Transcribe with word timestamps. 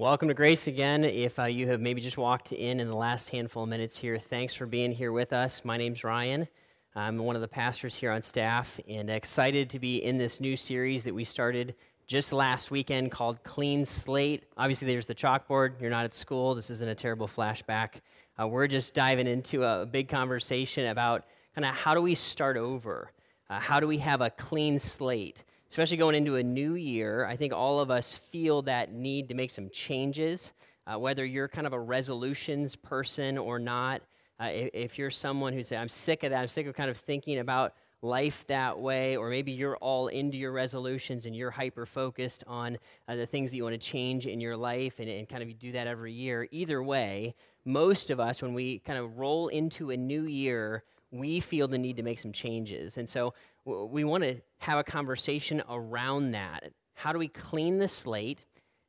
Welcome 0.00 0.28
to 0.28 0.34
Grace 0.34 0.66
again. 0.66 1.04
If 1.04 1.38
uh, 1.38 1.44
you 1.44 1.66
have 1.66 1.78
maybe 1.78 2.00
just 2.00 2.16
walked 2.16 2.52
in 2.52 2.80
in 2.80 2.88
the 2.88 2.96
last 2.96 3.28
handful 3.28 3.64
of 3.64 3.68
minutes 3.68 3.98
here, 3.98 4.18
thanks 4.18 4.54
for 4.54 4.64
being 4.64 4.92
here 4.92 5.12
with 5.12 5.34
us. 5.34 5.62
My 5.62 5.76
name's 5.76 6.02
Ryan. 6.04 6.48
I'm 6.96 7.18
one 7.18 7.36
of 7.36 7.42
the 7.42 7.48
pastors 7.48 7.94
here 7.94 8.10
on 8.10 8.22
staff 8.22 8.80
and 8.88 9.10
excited 9.10 9.68
to 9.68 9.78
be 9.78 10.02
in 10.02 10.16
this 10.16 10.40
new 10.40 10.56
series 10.56 11.04
that 11.04 11.12
we 11.12 11.22
started 11.22 11.74
just 12.06 12.32
last 12.32 12.70
weekend 12.70 13.10
called 13.10 13.44
Clean 13.44 13.84
Slate. 13.84 14.44
Obviously, 14.56 14.88
there's 14.88 15.04
the 15.04 15.14
chalkboard. 15.14 15.78
You're 15.78 15.90
not 15.90 16.06
at 16.06 16.14
school. 16.14 16.54
This 16.54 16.70
isn't 16.70 16.88
a 16.88 16.94
terrible 16.94 17.28
flashback. 17.28 17.96
Uh, 18.40 18.48
we're 18.48 18.68
just 18.68 18.94
diving 18.94 19.26
into 19.26 19.64
a 19.64 19.84
big 19.84 20.08
conversation 20.08 20.86
about 20.86 21.26
kind 21.54 21.66
of 21.66 21.74
how 21.74 21.92
do 21.92 22.00
we 22.00 22.14
start 22.14 22.56
over? 22.56 23.12
Uh, 23.50 23.60
how 23.60 23.78
do 23.78 23.86
we 23.86 23.98
have 23.98 24.22
a 24.22 24.30
clean 24.30 24.78
slate? 24.78 25.44
Especially 25.70 25.96
going 25.96 26.16
into 26.16 26.34
a 26.34 26.42
new 26.42 26.74
year, 26.74 27.24
I 27.24 27.36
think 27.36 27.52
all 27.52 27.78
of 27.78 27.92
us 27.92 28.14
feel 28.32 28.62
that 28.62 28.92
need 28.92 29.28
to 29.28 29.34
make 29.34 29.52
some 29.52 29.70
changes. 29.70 30.52
Uh, 30.84 30.98
whether 30.98 31.24
you're 31.24 31.46
kind 31.46 31.66
of 31.66 31.72
a 31.72 31.78
resolutions 31.78 32.74
person 32.74 33.38
or 33.38 33.60
not, 33.60 34.02
uh, 34.40 34.46
if, 34.46 34.70
if, 34.72 34.98
you're 34.98 35.10
someone 35.10 35.52
who 35.52 35.62
says, 35.62 35.78
I'm 35.78 35.88
sick 35.88 36.24
of 36.24 36.30
that, 36.30 36.40
I'm 36.40 36.48
sick 36.48 36.66
of 36.66 36.74
kind 36.74 36.90
of 36.90 36.96
thinking 36.96 37.38
about 37.38 37.74
life 38.02 38.44
that 38.48 38.80
way, 38.80 39.16
or 39.16 39.30
maybe 39.30 39.52
you're 39.52 39.76
all 39.76 40.08
into 40.08 40.36
your 40.36 40.50
resolutions 40.50 41.26
and 41.26 41.36
you're 41.36 41.50
hyper 41.50 41.86
focused 41.86 42.42
on 42.48 42.76
uh, 43.06 43.14
the 43.14 43.26
things 43.26 43.52
that 43.52 43.56
you 43.56 43.62
want 43.62 43.74
to 43.74 43.78
change 43.78 44.26
in 44.26 44.40
your 44.40 44.56
life 44.56 44.98
and, 44.98 45.08
and 45.08 45.28
kind 45.28 45.42
of 45.42 45.48
you 45.48 45.54
do 45.54 45.72
that 45.72 45.86
every 45.86 46.12
year. 46.12 46.48
Either 46.50 46.82
way, 46.82 47.34
most 47.64 48.10
of 48.10 48.18
us, 48.18 48.42
when 48.42 48.54
we 48.54 48.80
kind 48.80 48.98
of 48.98 49.18
roll 49.18 49.46
into 49.48 49.90
a 49.90 49.96
new 49.96 50.24
year, 50.24 50.82
we 51.10 51.40
feel 51.40 51.68
the 51.68 51.78
need 51.78 51.96
to 51.96 52.02
make 52.02 52.20
some 52.20 52.32
changes. 52.32 52.96
And 52.96 53.08
so 53.08 53.34
we 53.64 54.04
want 54.04 54.24
to 54.24 54.36
have 54.58 54.78
a 54.78 54.84
conversation 54.84 55.62
around 55.68 56.32
that. 56.32 56.72
How 56.94 57.12
do 57.12 57.18
we 57.18 57.28
clean 57.28 57.78
the 57.78 57.88
slate 57.88 58.46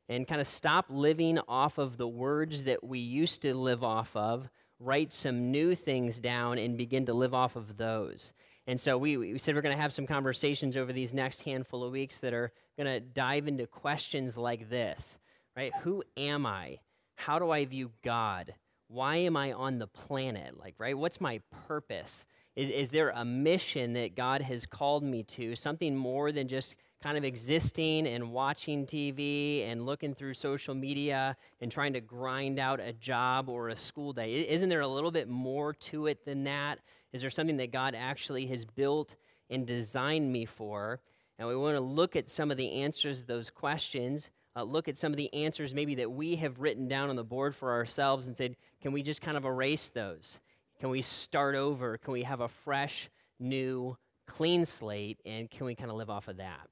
and 0.08 0.26
kind 0.26 0.40
of 0.40 0.46
stop 0.46 0.86
living 0.88 1.38
off 1.48 1.78
of 1.78 1.96
the 1.96 2.08
words 2.08 2.64
that 2.64 2.84
we 2.84 2.98
used 2.98 3.42
to 3.42 3.54
live 3.54 3.82
off 3.82 4.14
of, 4.14 4.48
write 4.78 5.12
some 5.12 5.50
new 5.50 5.74
things 5.74 6.18
down, 6.18 6.58
and 6.58 6.76
begin 6.76 7.06
to 7.06 7.14
live 7.14 7.34
off 7.34 7.56
of 7.56 7.76
those? 7.76 8.32
And 8.66 8.80
so 8.80 8.96
we, 8.96 9.16
we 9.16 9.38
said 9.38 9.54
we're 9.54 9.62
going 9.62 9.74
to 9.74 9.80
have 9.80 9.92
some 9.92 10.06
conversations 10.06 10.76
over 10.76 10.92
these 10.92 11.12
next 11.12 11.40
handful 11.40 11.82
of 11.82 11.92
weeks 11.92 12.18
that 12.18 12.32
are 12.32 12.52
going 12.76 12.86
to 12.86 13.00
dive 13.00 13.48
into 13.48 13.66
questions 13.66 14.36
like 14.36 14.70
this, 14.70 15.18
right? 15.56 15.72
Who 15.82 16.04
am 16.16 16.46
I? 16.46 16.78
How 17.16 17.38
do 17.38 17.50
I 17.50 17.64
view 17.64 17.90
God? 18.04 18.54
Why 18.92 19.16
am 19.16 19.38
I 19.38 19.52
on 19.52 19.78
the 19.78 19.86
planet? 19.86 20.60
Like, 20.60 20.74
right? 20.76 20.96
What's 20.96 21.18
my 21.18 21.40
purpose? 21.66 22.26
Is, 22.54 22.68
is 22.68 22.90
there 22.90 23.08
a 23.08 23.24
mission 23.24 23.94
that 23.94 24.14
God 24.14 24.42
has 24.42 24.66
called 24.66 25.02
me 25.02 25.22
to? 25.22 25.56
Something 25.56 25.96
more 25.96 26.30
than 26.30 26.46
just 26.46 26.74
kind 27.02 27.16
of 27.16 27.24
existing 27.24 28.06
and 28.06 28.30
watching 28.32 28.84
TV 28.84 29.66
and 29.66 29.86
looking 29.86 30.14
through 30.14 30.34
social 30.34 30.74
media 30.74 31.38
and 31.62 31.72
trying 31.72 31.94
to 31.94 32.02
grind 32.02 32.58
out 32.58 32.80
a 32.80 32.92
job 32.92 33.48
or 33.48 33.70
a 33.70 33.76
school 33.76 34.12
day? 34.12 34.46
Isn't 34.46 34.68
there 34.68 34.82
a 34.82 34.88
little 34.88 35.10
bit 35.10 35.26
more 35.26 35.72
to 35.72 36.06
it 36.06 36.26
than 36.26 36.44
that? 36.44 36.78
Is 37.14 37.22
there 37.22 37.30
something 37.30 37.56
that 37.56 37.72
God 37.72 37.94
actually 37.96 38.44
has 38.48 38.66
built 38.66 39.16
and 39.48 39.66
designed 39.66 40.30
me 40.30 40.44
for? 40.44 41.00
And 41.38 41.48
we 41.48 41.56
want 41.56 41.76
to 41.76 41.80
look 41.80 42.14
at 42.14 42.28
some 42.28 42.50
of 42.50 42.58
the 42.58 42.82
answers 42.82 43.20
to 43.20 43.26
those 43.26 43.48
questions. 43.48 44.28
Uh, 44.54 44.62
look 44.62 44.88
at 44.88 44.98
some 44.98 45.12
of 45.12 45.16
the 45.16 45.32
answers 45.32 45.72
maybe 45.72 45.94
that 45.94 46.10
we 46.10 46.36
have 46.36 46.60
written 46.60 46.86
down 46.86 47.08
on 47.08 47.16
the 47.16 47.24
board 47.24 47.54
for 47.54 47.72
ourselves 47.72 48.26
and 48.26 48.36
said, 48.36 48.56
can 48.82 48.92
we 48.92 49.02
just 49.02 49.22
kind 49.22 49.36
of 49.36 49.44
erase 49.44 49.88
those? 49.88 50.40
Can 50.78 50.90
we 50.90 51.00
start 51.00 51.54
over? 51.54 51.96
Can 51.96 52.12
we 52.12 52.24
have 52.24 52.40
a 52.40 52.48
fresh, 52.48 53.08
new, 53.38 53.96
clean 54.26 54.66
slate? 54.66 55.20
And 55.24 55.50
can 55.50 55.64
we 55.64 55.74
kind 55.74 55.90
of 55.90 55.96
live 55.96 56.10
off 56.10 56.28
of 56.28 56.36
that? 56.36 56.68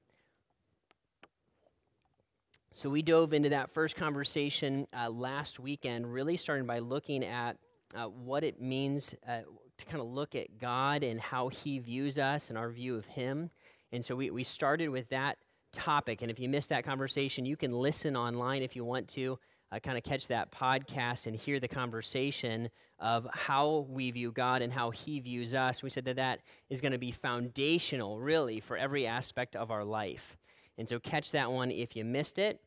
So 2.73 2.89
we 2.89 3.01
dove 3.01 3.33
into 3.33 3.49
that 3.49 3.71
first 3.71 3.95
conversation 3.95 4.87
uh, 4.97 5.09
last 5.09 5.59
weekend, 5.59 6.11
really 6.11 6.37
starting 6.37 6.65
by 6.65 6.79
looking 6.79 7.23
at 7.23 7.57
uh, 7.95 8.05
what 8.05 8.43
it 8.43 8.61
means 8.61 9.13
uh, 9.27 9.39
to 9.77 9.85
kind 9.85 9.99
of 9.99 10.07
look 10.07 10.35
at 10.35 10.57
God 10.57 11.03
and 11.03 11.19
how 11.19 11.49
He 11.49 11.79
views 11.79 12.17
us 12.17 12.49
and 12.49 12.57
our 12.57 12.69
view 12.69 12.95
of 12.95 13.05
Him. 13.05 13.49
And 13.91 14.05
so 14.05 14.15
we, 14.15 14.29
we 14.29 14.43
started 14.43 14.89
with 14.89 15.09
that 15.09 15.37
topic. 15.71 16.21
And 16.21 16.31
if 16.31 16.39
you 16.39 16.49
missed 16.49 16.69
that 16.69 16.83
conversation, 16.83 17.45
you 17.45 17.57
can 17.57 17.71
listen 17.71 18.15
online 18.15 18.61
if 18.61 18.75
you 18.75 18.83
want 18.83 19.07
to 19.09 19.39
uh, 19.71 19.79
kind 19.79 19.97
of 19.97 20.03
catch 20.03 20.27
that 20.27 20.51
podcast 20.51 21.27
and 21.27 21.35
hear 21.35 21.59
the 21.59 21.67
conversation 21.67 22.69
of 22.99 23.27
how 23.33 23.85
we 23.89 24.11
view 24.11 24.31
God 24.31 24.61
and 24.61 24.71
how 24.71 24.91
He 24.91 25.19
views 25.19 25.53
us. 25.53 25.81
We 25.81 25.89
said 25.89 26.05
that 26.05 26.17
that 26.17 26.39
is 26.69 26.81
going 26.81 26.91
to 26.91 26.97
be 26.97 27.11
foundational, 27.11 28.19
really, 28.19 28.59
for 28.59 28.75
every 28.75 29.07
aspect 29.07 29.55
of 29.55 29.71
our 29.71 29.83
life. 29.83 30.37
And 30.77 30.87
so, 30.87 30.99
catch 30.99 31.31
that 31.31 31.51
one 31.51 31.71
if 31.71 31.95
you 31.95 32.03
missed 32.03 32.37
it. 32.37 32.59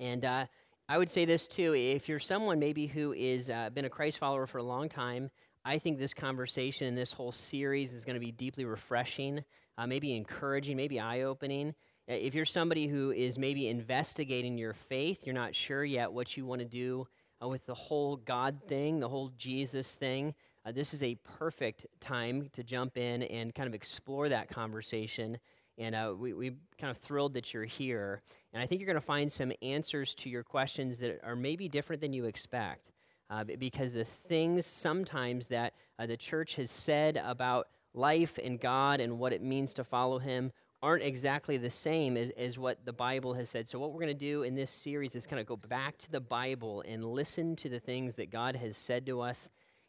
And 0.00 0.24
uh, 0.24 0.46
I 0.88 0.98
would 0.98 1.10
say 1.10 1.24
this 1.24 1.46
too 1.46 1.74
if 1.74 2.08
you're 2.08 2.18
someone 2.18 2.58
maybe 2.58 2.86
who 2.86 3.12
has 3.12 3.50
uh, 3.50 3.70
been 3.70 3.84
a 3.84 3.90
Christ 3.90 4.18
follower 4.18 4.46
for 4.46 4.58
a 4.58 4.62
long 4.62 4.88
time, 4.88 5.30
I 5.64 5.78
think 5.78 5.98
this 5.98 6.14
conversation 6.14 6.86
and 6.86 6.96
this 6.96 7.12
whole 7.12 7.32
series 7.32 7.92
is 7.92 8.04
going 8.04 8.14
to 8.14 8.20
be 8.20 8.30
deeply 8.30 8.64
refreshing, 8.64 9.44
uh, 9.76 9.86
maybe 9.86 10.14
encouraging, 10.14 10.76
maybe 10.76 11.00
eye 11.00 11.22
opening. 11.22 11.70
Uh, 11.70 11.72
if 12.08 12.34
you're 12.34 12.44
somebody 12.44 12.86
who 12.86 13.10
is 13.10 13.38
maybe 13.38 13.68
investigating 13.68 14.56
your 14.56 14.74
faith, 14.74 15.26
you're 15.26 15.34
not 15.34 15.54
sure 15.54 15.84
yet 15.84 16.12
what 16.12 16.36
you 16.36 16.46
want 16.46 16.60
to 16.60 16.66
do 16.66 17.06
uh, 17.42 17.48
with 17.48 17.66
the 17.66 17.74
whole 17.74 18.16
God 18.16 18.60
thing, 18.66 19.00
the 19.00 19.08
whole 19.08 19.30
Jesus 19.36 19.92
thing, 19.92 20.34
uh, 20.66 20.72
this 20.72 20.92
is 20.92 21.02
a 21.02 21.14
perfect 21.38 21.86
time 22.00 22.50
to 22.52 22.64
jump 22.64 22.96
in 22.96 23.22
and 23.22 23.54
kind 23.54 23.68
of 23.68 23.74
explore 23.74 24.28
that 24.28 24.48
conversation. 24.48 25.38
And 25.78 25.94
uh, 25.94 26.14
we, 26.18 26.32
we 26.32 26.50
kind 26.78 26.90
of 26.90 26.96
thrilled 26.96 27.34
that 27.34 27.54
you're 27.54 27.64
here. 27.64 28.22
And 28.52 28.60
I 28.60 28.66
think 28.66 28.80
you're 28.80 28.86
going 28.86 29.00
to 29.00 29.00
find 29.00 29.30
some 29.30 29.52
answers 29.62 30.14
to 30.16 30.28
your 30.28 30.42
questions 30.42 30.98
that 30.98 31.20
are 31.22 31.36
maybe 31.36 31.68
different 31.68 32.00
than 32.00 32.12
you 32.12 32.24
expect. 32.24 32.90
Uh, 33.28 33.42
because 33.42 33.92
the 33.92 34.04
things 34.04 34.66
sometimes 34.66 35.48
that 35.48 35.74
uh, 35.98 36.06
the 36.06 36.16
church 36.16 36.56
has 36.56 36.70
said 36.70 37.20
about 37.24 37.66
life 37.92 38.38
and 38.42 38.60
God 38.60 39.00
and 39.00 39.18
what 39.18 39.32
it 39.32 39.42
means 39.42 39.74
to 39.74 39.84
follow 39.84 40.18
Him 40.18 40.52
aren't 40.86 41.02
exactly 41.02 41.56
the 41.56 41.68
same 41.68 42.16
as, 42.16 42.30
as 42.36 42.56
what 42.56 42.84
the 42.84 42.92
Bible 42.92 43.34
has 43.34 43.50
said. 43.50 43.68
So, 43.68 43.76
what 43.76 43.92
we're 43.92 44.02
going 44.02 44.06
to 44.06 44.14
do 44.14 44.44
in 44.44 44.54
this 44.54 44.70
series 44.70 45.16
is 45.16 45.26
kind 45.26 45.40
of 45.40 45.46
go 45.46 45.56
back 45.56 45.98
to 45.98 46.12
the 46.12 46.20
Bible 46.20 46.84
and 46.86 47.04
listen 47.04 47.56
to 47.56 47.68
the 47.68 47.80
things 47.80 48.14
that 48.14 48.30
God 48.30 48.54
has 48.54 48.76
said 48.76 49.04
to 49.06 49.20
us 49.20 49.48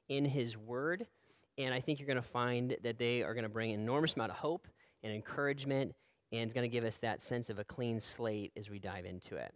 in 0.10 0.26
His 0.26 0.58
Word. 0.58 1.06
And 1.60 1.72
I 1.72 1.82
think 1.82 2.00
you're 2.00 2.08
going 2.08 2.16
to 2.16 2.24
find 2.24 2.76
that 2.82 2.98
they 2.98 3.22
are 3.22 3.36
going 3.36 3.44
to 3.44 3.50
bring 3.50 3.72
an 3.74 3.80
enormous 3.80 4.16
amount 4.16 4.32
of 4.32 4.38
hope 4.38 4.68
and 5.04 5.14
encouragement, 5.14 5.94
and 6.32 6.42
it's 6.42 6.54
going 6.54 6.68
to 6.68 6.74
give 6.74 6.84
us 6.84 6.98
that 6.98 7.22
sense 7.22 7.52
of 7.52 7.60
a 7.60 7.64
clean 7.64 8.00
slate 8.00 8.52
as 8.58 8.68
we 8.68 8.80
dive 8.80 9.06
into 9.06 9.36
it. 9.36 9.54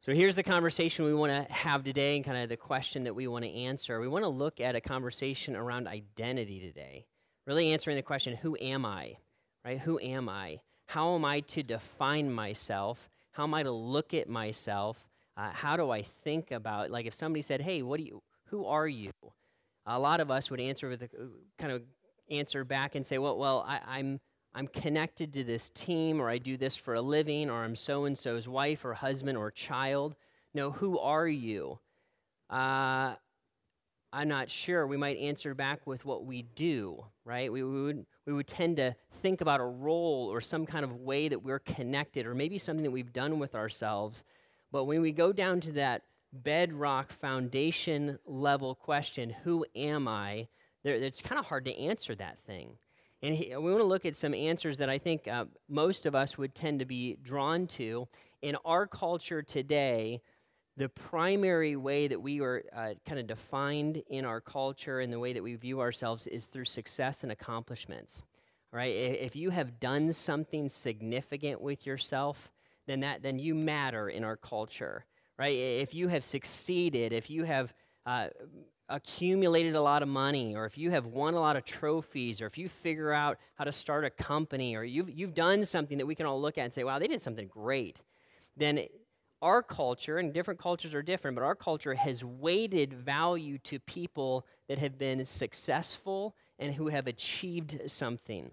So, 0.00 0.12
here's 0.12 0.34
the 0.34 0.42
conversation 0.42 1.04
we 1.04 1.14
want 1.14 1.30
to 1.30 1.54
have 1.54 1.84
today, 1.84 2.16
and 2.16 2.24
kind 2.24 2.42
of 2.42 2.48
the 2.48 2.56
question 2.56 3.04
that 3.04 3.14
we 3.14 3.28
want 3.28 3.44
to 3.44 3.52
answer. 3.52 4.00
We 4.00 4.08
want 4.08 4.24
to 4.24 4.28
look 4.28 4.60
at 4.60 4.74
a 4.74 4.80
conversation 4.80 5.54
around 5.54 5.86
identity 5.86 6.58
today, 6.58 7.06
really 7.46 7.70
answering 7.72 7.94
the 7.94 8.02
question 8.02 8.34
who 8.34 8.56
am 8.60 8.84
I? 8.84 9.18
right? 9.64 9.78
Who 9.80 9.98
am 10.00 10.28
I? 10.28 10.60
How 10.92 11.14
am 11.14 11.24
I 11.24 11.40
to 11.40 11.62
define 11.62 12.30
myself? 12.30 13.08
How 13.30 13.44
am 13.44 13.54
I 13.54 13.62
to 13.62 13.70
look 13.70 14.12
at 14.12 14.28
myself? 14.28 14.98
Uh, 15.38 15.48
how 15.50 15.74
do 15.78 15.90
I 15.90 16.02
think 16.02 16.50
about 16.50 16.90
like 16.90 17.06
if 17.06 17.14
somebody 17.14 17.40
said, 17.40 17.62
"Hey, 17.62 17.80
what 17.80 17.96
do 17.96 18.04
you? 18.04 18.22
Who 18.48 18.66
are 18.66 18.86
you?" 18.86 19.10
A 19.86 19.98
lot 19.98 20.20
of 20.20 20.30
us 20.30 20.50
would 20.50 20.60
answer 20.60 20.90
with 20.90 21.00
a 21.00 21.06
uh, 21.06 21.28
kind 21.58 21.72
of 21.72 21.82
answer 22.30 22.62
back 22.62 22.94
and 22.94 23.06
say, 23.06 23.16
"Well, 23.16 23.38
well, 23.38 23.64
I, 23.66 23.80
I'm 23.86 24.20
I'm 24.54 24.68
connected 24.68 25.32
to 25.32 25.44
this 25.44 25.70
team, 25.70 26.20
or 26.20 26.28
I 26.28 26.36
do 26.36 26.58
this 26.58 26.76
for 26.76 26.92
a 26.92 27.00
living, 27.00 27.48
or 27.48 27.64
I'm 27.64 27.74
so 27.74 28.04
and 28.04 28.18
so's 28.18 28.46
wife 28.46 28.84
or 28.84 28.92
husband 28.92 29.38
or 29.38 29.50
child." 29.50 30.14
No, 30.52 30.72
who 30.72 30.98
are 30.98 31.26
you? 31.26 31.78
Uh, 32.50 33.14
I'm 34.12 34.28
not 34.28 34.50
sure. 34.50 34.86
We 34.86 34.98
might 34.98 35.16
answer 35.16 35.54
back 35.54 35.86
with 35.86 36.04
what 36.04 36.26
we 36.26 36.42
do, 36.42 37.02
right? 37.24 37.50
We, 37.50 37.62
we, 37.62 37.82
would, 37.82 38.06
we 38.26 38.32
would 38.34 38.46
tend 38.46 38.76
to 38.76 38.94
think 39.22 39.40
about 39.40 39.60
a 39.60 39.64
role 39.64 40.28
or 40.30 40.42
some 40.42 40.66
kind 40.66 40.84
of 40.84 40.96
way 40.96 41.28
that 41.28 41.42
we're 41.42 41.60
connected, 41.60 42.26
or 42.26 42.34
maybe 42.34 42.58
something 42.58 42.84
that 42.84 42.90
we've 42.90 43.12
done 43.12 43.38
with 43.38 43.54
ourselves. 43.54 44.24
But 44.70 44.84
when 44.84 45.00
we 45.00 45.12
go 45.12 45.32
down 45.32 45.60
to 45.62 45.72
that 45.72 46.02
bedrock 46.32 47.10
foundation 47.10 48.18
level 48.26 48.74
question, 48.74 49.30
who 49.44 49.64
am 49.74 50.08
I? 50.08 50.48
There, 50.82 50.94
it's 50.94 51.22
kind 51.22 51.38
of 51.38 51.46
hard 51.46 51.64
to 51.64 51.78
answer 51.78 52.14
that 52.16 52.38
thing. 52.46 52.76
And 53.22 53.34
he, 53.34 53.56
we 53.56 53.70
want 53.70 53.78
to 53.78 53.84
look 53.84 54.04
at 54.04 54.16
some 54.16 54.34
answers 54.34 54.76
that 54.78 54.90
I 54.90 54.98
think 54.98 55.26
uh, 55.26 55.46
most 55.68 56.04
of 56.04 56.14
us 56.14 56.36
would 56.36 56.54
tend 56.54 56.80
to 56.80 56.84
be 56.84 57.16
drawn 57.22 57.66
to. 57.68 58.08
In 58.42 58.56
our 58.64 58.86
culture 58.86 59.40
today, 59.42 60.20
the 60.76 60.88
primary 60.88 61.76
way 61.76 62.08
that 62.08 62.20
we 62.20 62.40
are 62.40 62.62
uh, 62.74 62.94
kind 63.06 63.20
of 63.20 63.26
defined 63.26 64.02
in 64.08 64.24
our 64.24 64.40
culture 64.40 65.00
and 65.00 65.12
the 65.12 65.18
way 65.18 65.32
that 65.32 65.42
we 65.42 65.54
view 65.54 65.80
ourselves 65.80 66.26
is 66.26 66.46
through 66.46 66.64
success 66.64 67.22
and 67.22 67.32
accomplishments 67.32 68.22
right? 68.74 68.94
If 68.94 69.36
you 69.36 69.50
have 69.50 69.78
done 69.80 70.14
something 70.14 70.70
significant 70.70 71.60
with 71.60 71.86
yourself 71.86 72.52
then 72.86 73.00
that 73.00 73.22
then 73.22 73.38
you 73.38 73.54
matter 73.54 74.08
in 74.08 74.24
our 74.24 74.36
culture 74.36 75.04
right? 75.38 75.56
If 75.56 75.94
you 75.94 76.08
have 76.08 76.24
succeeded 76.24 77.12
if 77.12 77.28
you 77.28 77.44
have 77.44 77.74
uh, 78.06 78.28
accumulated 78.88 79.74
a 79.74 79.80
lot 79.80 80.02
of 80.02 80.08
money 80.08 80.54
or 80.54 80.66
if 80.66 80.76
you 80.76 80.90
have 80.90 81.06
won 81.06 81.34
a 81.34 81.40
lot 81.40 81.56
of 81.56 81.64
trophies 81.64 82.40
or 82.40 82.46
if 82.46 82.58
you 82.58 82.68
figure 82.68 83.12
out 83.12 83.38
how 83.54 83.64
to 83.64 83.72
start 83.72 84.04
a 84.04 84.10
company 84.10 84.74
or 84.76 84.82
you've, 84.82 85.08
you've 85.08 85.34
done 85.34 85.64
something 85.64 85.98
that 85.98 86.06
we 86.06 86.14
can 86.14 86.26
all 86.26 86.40
look 86.40 86.58
at 86.58 86.64
and 86.64 86.74
say 86.74 86.84
wow 86.84 86.98
they 86.98 87.08
did 87.08 87.22
something 87.22 87.48
great 87.48 88.00
then 88.56 88.86
our 89.42 89.62
culture, 89.62 90.18
and 90.18 90.32
different 90.32 90.60
cultures 90.60 90.94
are 90.94 91.02
different, 91.02 91.34
but 91.34 91.42
our 91.42 91.56
culture 91.56 91.94
has 91.94 92.24
weighted 92.24 92.94
value 92.94 93.58
to 93.58 93.80
people 93.80 94.46
that 94.68 94.78
have 94.78 94.98
been 94.98 95.26
successful 95.26 96.34
and 96.58 96.72
who 96.72 96.88
have 96.88 97.08
achieved 97.08 97.80
something. 97.88 98.52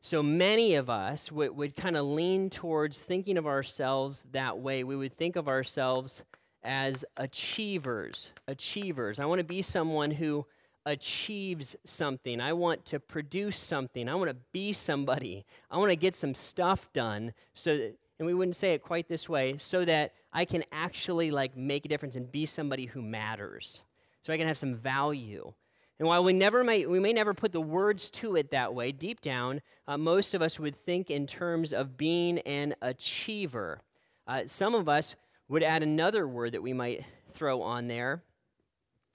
So 0.00 0.22
many 0.22 0.74
of 0.74 0.90
us 0.90 1.32
would, 1.32 1.56
would 1.56 1.76
kind 1.76 1.96
of 1.96 2.04
lean 2.06 2.50
towards 2.50 3.00
thinking 3.00 3.38
of 3.38 3.46
ourselves 3.46 4.26
that 4.32 4.58
way. 4.58 4.84
We 4.84 4.96
would 4.96 5.16
think 5.16 5.36
of 5.36 5.48
ourselves 5.48 6.24
as 6.62 7.04
achievers. 7.16 8.32
Achievers. 8.46 9.18
I 9.18 9.24
want 9.24 9.38
to 9.38 9.44
be 9.44 9.62
someone 9.62 10.10
who 10.10 10.46
achieves 10.86 11.76
something. 11.84 12.40
I 12.40 12.52
want 12.52 12.84
to 12.86 12.98
produce 12.98 13.58
something. 13.58 14.08
I 14.08 14.14
want 14.14 14.30
to 14.30 14.36
be 14.52 14.72
somebody. 14.72 15.44
I 15.70 15.78
want 15.78 15.90
to 15.90 15.96
get 15.96 16.16
some 16.16 16.34
stuff 16.34 16.88
done 16.92 17.34
so 17.54 17.76
that, 17.76 17.96
and 18.18 18.26
we 18.26 18.34
wouldn't 18.34 18.56
say 18.56 18.74
it 18.74 18.82
quite 18.82 19.08
this 19.08 19.28
way, 19.28 19.56
so 19.58 19.84
that 19.84 20.12
I 20.32 20.44
can 20.44 20.64
actually 20.72 21.30
like 21.30 21.56
make 21.56 21.84
a 21.84 21.88
difference 21.88 22.16
and 22.16 22.30
be 22.30 22.46
somebody 22.46 22.86
who 22.86 23.02
matters. 23.02 23.82
So 24.22 24.32
I 24.32 24.36
can 24.36 24.48
have 24.48 24.58
some 24.58 24.74
value. 24.74 25.52
And 25.98 26.06
while 26.06 26.22
we 26.22 26.32
never 26.32 26.62
may, 26.62 26.86
we 26.86 27.00
may 27.00 27.12
never 27.12 27.34
put 27.34 27.52
the 27.52 27.60
words 27.60 28.10
to 28.10 28.36
it 28.36 28.50
that 28.50 28.74
way, 28.74 28.92
deep 28.92 29.20
down, 29.20 29.62
uh, 29.86 29.98
most 29.98 30.34
of 30.34 30.42
us 30.42 30.58
would 30.60 30.76
think 30.76 31.10
in 31.10 31.26
terms 31.26 31.72
of 31.72 31.96
being 31.96 32.38
an 32.40 32.74
achiever. 32.80 33.80
Uh, 34.26 34.42
some 34.46 34.74
of 34.74 34.88
us 34.88 35.16
would 35.48 35.62
add 35.62 35.82
another 35.82 36.28
word 36.28 36.52
that 36.52 36.62
we 36.62 36.72
might 36.72 37.04
throw 37.30 37.62
on 37.62 37.88
there. 37.88 38.22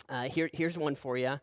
Uh, 0.09 0.23
here, 0.23 0.49
here's 0.51 0.77
one 0.77 0.95
for 0.95 1.17
you. 1.17 1.39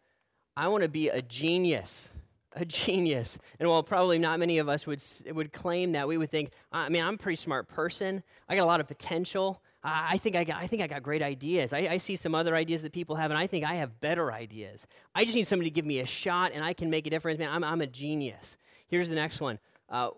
I 0.57 0.69
want 0.69 0.83
to 0.83 0.89
be 0.89 1.09
a 1.09 1.23
genius. 1.23 2.09
A 2.55 2.65
genius. 2.65 3.39
And 3.59 3.69
while 3.69 3.83
probably 3.83 4.19
not 4.19 4.39
many 4.41 4.59
of 4.59 4.69
us 4.69 4.87
would, 4.87 5.03
would 5.33 5.53
claim 5.53 5.93
that, 5.93 6.09
we 6.09 6.19
would 6.19 6.31
think, 6.31 6.51
I 6.73 6.89
mean, 6.89 7.05
I'm 7.05 7.15
a 7.15 7.19
pretty 7.19 7.37
smart 7.37 7.69
person. 7.69 8.23
I 8.49 8.57
got 8.57 8.65
a 8.65 8.67
lot 8.67 8.81
of 8.81 8.89
potential. 8.89 9.63
I 9.83 10.19
think 10.19 10.37
I 10.37 10.45
got, 10.45 10.57
I 10.57 10.67
think 10.67 10.83
I 10.83 10.87
got 10.87 11.03
great 11.03 11.23
ideas. 11.23 11.73
I, 11.73 11.79
I, 11.79 11.97
see 11.97 12.15
some 12.15 12.35
other 12.35 12.55
ideas 12.55 12.83
that 12.83 12.93
people 12.93 13.17
have, 13.17 13.31
and 13.31 13.39
I 13.39 13.47
think 13.47 13.65
I 13.65 13.75
have 13.77 13.99
better 14.01 14.31
ideas. 14.31 14.87
I 15.15 15.25
just 15.25 15.35
need 15.35 15.47
somebody 15.47 15.71
to 15.71 15.75
give 15.75 15.87
me 15.87 16.01
a 16.01 16.07
shot, 16.07 16.53
and 16.53 16.63
I 16.63 16.75
can 16.75 16.91
make 16.91 17.07
a 17.07 17.11
difference. 17.11 17.39
Man, 17.39 17.51
I'm, 17.51 17.65
I'm 17.65 17.81
a 17.81 17.87
genius. 17.87 18.59
Here's 18.89 19.09
the 19.09 19.15
next 19.15 19.41
one 19.41 19.59
uh, 19.89 20.11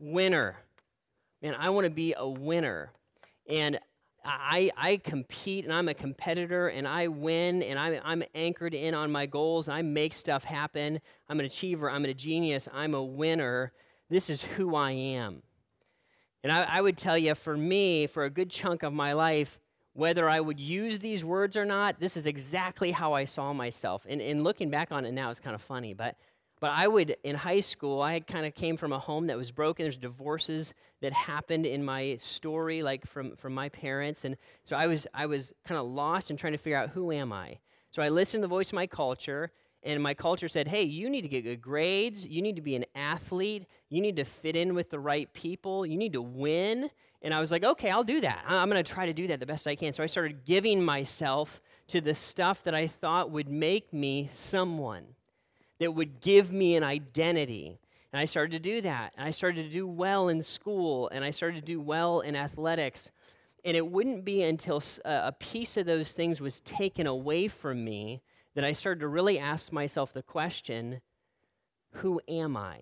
winner. 0.00 0.56
Man, 1.40 1.54
I 1.56 1.70
want 1.70 1.84
to 1.84 1.90
be 1.90 2.14
a 2.16 2.28
winner. 2.28 2.90
And 3.48 3.78
I, 4.26 4.70
I 4.76 4.96
compete 4.96 5.64
and 5.64 5.72
I'm 5.72 5.88
a 5.88 5.94
competitor 5.94 6.68
and 6.68 6.86
I 6.86 7.08
win 7.08 7.62
and 7.62 7.78
I'm, 7.78 8.00
I'm 8.04 8.22
anchored 8.34 8.74
in 8.74 8.92
on 8.92 9.12
my 9.12 9.26
goals. 9.26 9.68
I 9.68 9.82
make 9.82 10.14
stuff 10.14 10.42
happen. 10.42 11.00
I'm 11.28 11.38
an 11.38 11.46
achiever. 11.46 11.88
I'm 11.88 12.04
a 12.04 12.12
genius. 12.12 12.68
I'm 12.72 12.94
a 12.94 13.02
winner. 13.02 13.72
This 14.10 14.28
is 14.28 14.42
who 14.42 14.74
I 14.74 14.90
am. 14.92 15.42
And 16.42 16.52
I, 16.52 16.64
I 16.64 16.80
would 16.80 16.96
tell 16.96 17.16
you, 17.16 17.34
for 17.34 17.56
me, 17.56 18.06
for 18.06 18.24
a 18.24 18.30
good 18.30 18.50
chunk 18.50 18.82
of 18.82 18.92
my 18.92 19.12
life, 19.12 19.58
whether 19.94 20.28
I 20.28 20.40
would 20.40 20.60
use 20.60 20.98
these 20.98 21.24
words 21.24 21.56
or 21.56 21.64
not, 21.64 21.98
this 21.98 22.16
is 22.16 22.26
exactly 22.26 22.90
how 22.90 23.14
I 23.14 23.24
saw 23.24 23.52
myself. 23.52 24.06
And, 24.08 24.20
and 24.20 24.44
looking 24.44 24.70
back 24.70 24.92
on 24.92 25.04
it 25.06 25.12
now, 25.12 25.30
it's 25.30 25.40
kind 25.40 25.54
of 25.54 25.62
funny. 25.62 25.94
But 25.94 26.16
but 26.66 26.72
I 26.72 26.88
would, 26.88 27.16
in 27.22 27.36
high 27.36 27.60
school, 27.60 28.02
I 28.02 28.18
kind 28.18 28.44
of 28.44 28.56
came 28.56 28.76
from 28.76 28.92
a 28.92 28.98
home 28.98 29.28
that 29.28 29.36
was 29.36 29.52
broken. 29.52 29.84
There's 29.84 29.96
divorces 29.96 30.74
that 31.00 31.12
happened 31.12 31.64
in 31.64 31.84
my 31.84 32.16
story, 32.16 32.82
like 32.82 33.06
from, 33.06 33.36
from 33.36 33.54
my 33.54 33.68
parents. 33.68 34.24
And 34.24 34.36
so 34.64 34.74
I 34.74 34.88
was, 34.88 35.06
I 35.14 35.26
was 35.26 35.52
kind 35.64 35.78
of 35.78 35.86
lost 35.86 36.28
and 36.28 36.36
trying 36.36 36.54
to 36.54 36.58
figure 36.58 36.76
out 36.76 36.90
who 36.90 37.12
am 37.12 37.32
I. 37.32 37.60
So 37.92 38.02
I 38.02 38.08
listened 38.08 38.42
to 38.42 38.46
the 38.46 38.48
voice 38.48 38.70
of 38.70 38.72
my 38.72 38.88
culture, 38.88 39.52
and 39.84 40.02
my 40.02 40.12
culture 40.12 40.48
said, 40.48 40.66
hey, 40.66 40.82
you 40.82 41.08
need 41.08 41.22
to 41.22 41.28
get 41.28 41.42
good 41.42 41.62
grades. 41.62 42.26
You 42.26 42.42
need 42.42 42.56
to 42.56 42.62
be 42.62 42.74
an 42.74 42.84
athlete. 42.96 43.66
You 43.88 44.00
need 44.00 44.16
to 44.16 44.24
fit 44.24 44.56
in 44.56 44.74
with 44.74 44.90
the 44.90 44.98
right 44.98 45.32
people. 45.32 45.86
You 45.86 45.96
need 45.96 46.14
to 46.14 46.22
win. 46.22 46.90
And 47.22 47.32
I 47.32 47.38
was 47.38 47.52
like, 47.52 47.62
okay, 47.62 47.92
I'll 47.92 48.02
do 48.02 48.20
that. 48.22 48.44
I'm 48.48 48.68
going 48.68 48.82
to 48.82 48.92
try 48.92 49.06
to 49.06 49.12
do 49.12 49.28
that 49.28 49.38
the 49.38 49.46
best 49.46 49.68
I 49.68 49.76
can. 49.76 49.92
So 49.92 50.02
I 50.02 50.06
started 50.06 50.44
giving 50.44 50.84
myself 50.84 51.60
to 51.86 52.00
the 52.00 52.16
stuff 52.16 52.64
that 52.64 52.74
I 52.74 52.88
thought 52.88 53.30
would 53.30 53.48
make 53.48 53.92
me 53.92 54.30
someone 54.34 55.04
that 55.78 55.92
would 55.92 56.20
give 56.20 56.52
me 56.52 56.76
an 56.76 56.84
identity. 56.84 57.78
And 58.12 58.20
I 58.20 58.24
started 58.24 58.52
to 58.52 58.58
do 58.58 58.80
that. 58.82 59.12
And 59.16 59.26
I 59.26 59.30
started 59.30 59.64
to 59.64 59.70
do 59.70 59.86
well 59.86 60.28
in 60.28 60.42
school, 60.42 61.08
and 61.08 61.24
I 61.24 61.30
started 61.30 61.60
to 61.60 61.66
do 61.66 61.80
well 61.80 62.20
in 62.20 62.34
athletics. 62.36 63.10
And 63.64 63.76
it 63.76 63.86
wouldn't 63.86 64.24
be 64.24 64.42
until 64.42 64.82
a 65.04 65.32
piece 65.32 65.76
of 65.76 65.86
those 65.86 66.12
things 66.12 66.40
was 66.40 66.60
taken 66.60 67.06
away 67.06 67.48
from 67.48 67.84
me 67.84 68.22
that 68.54 68.64
I 68.64 68.72
started 68.72 69.00
to 69.00 69.08
really 69.08 69.38
ask 69.38 69.72
myself 69.72 70.12
the 70.12 70.22
question 70.22 71.00
who 72.00 72.20
am 72.28 72.56
I? 72.56 72.80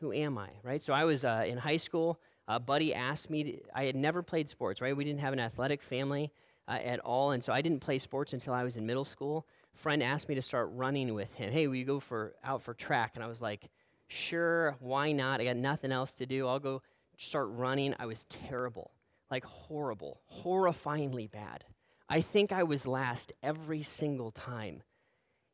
Who 0.00 0.12
am 0.12 0.38
I? 0.38 0.48
Right? 0.62 0.82
So 0.82 0.92
I 0.92 1.04
was 1.04 1.24
uh, 1.24 1.44
in 1.46 1.58
high 1.58 1.76
school. 1.76 2.20
A 2.48 2.58
buddy 2.58 2.94
asked 2.94 3.30
me, 3.30 3.44
to, 3.44 3.58
I 3.74 3.84
had 3.84 3.94
never 3.94 4.22
played 4.22 4.48
sports, 4.48 4.80
right? 4.80 4.96
We 4.96 5.04
didn't 5.04 5.20
have 5.20 5.32
an 5.32 5.40
athletic 5.40 5.82
family 5.82 6.32
uh, 6.66 6.78
at 6.82 7.00
all. 7.00 7.32
And 7.32 7.44
so 7.44 7.52
I 7.52 7.60
didn't 7.60 7.80
play 7.80 7.98
sports 7.98 8.32
until 8.32 8.54
I 8.54 8.64
was 8.64 8.76
in 8.76 8.86
middle 8.86 9.04
school 9.04 9.46
friend 9.74 10.02
asked 10.02 10.28
me 10.28 10.34
to 10.34 10.42
start 10.42 10.70
running 10.72 11.14
with 11.14 11.34
him. 11.34 11.52
Hey, 11.52 11.66
will 11.66 11.76
you 11.76 11.84
go 11.84 12.00
for 12.00 12.34
out 12.44 12.62
for 12.62 12.74
track? 12.74 13.12
And 13.14 13.22
I 13.22 13.26
was 13.26 13.40
like, 13.40 13.68
sure, 14.08 14.76
why 14.80 15.12
not? 15.12 15.40
I 15.40 15.44
got 15.44 15.56
nothing 15.56 15.92
else 15.92 16.14
to 16.14 16.26
do. 16.26 16.46
I'll 16.48 16.58
go 16.58 16.82
start 17.16 17.48
running. 17.50 17.94
I 17.98 18.06
was 18.06 18.24
terrible, 18.24 18.92
like 19.30 19.44
horrible, 19.44 20.20
horrifyingly 20.32 21.30
bad. 21.30 21.64
I 22.08 22.20
think 22.20 22.52
I 22.52 22.62
was 22.62 22.86
last 22.86 23.32
every 23.42 23.82
single 23.82 24.30
time. 24.30 24.82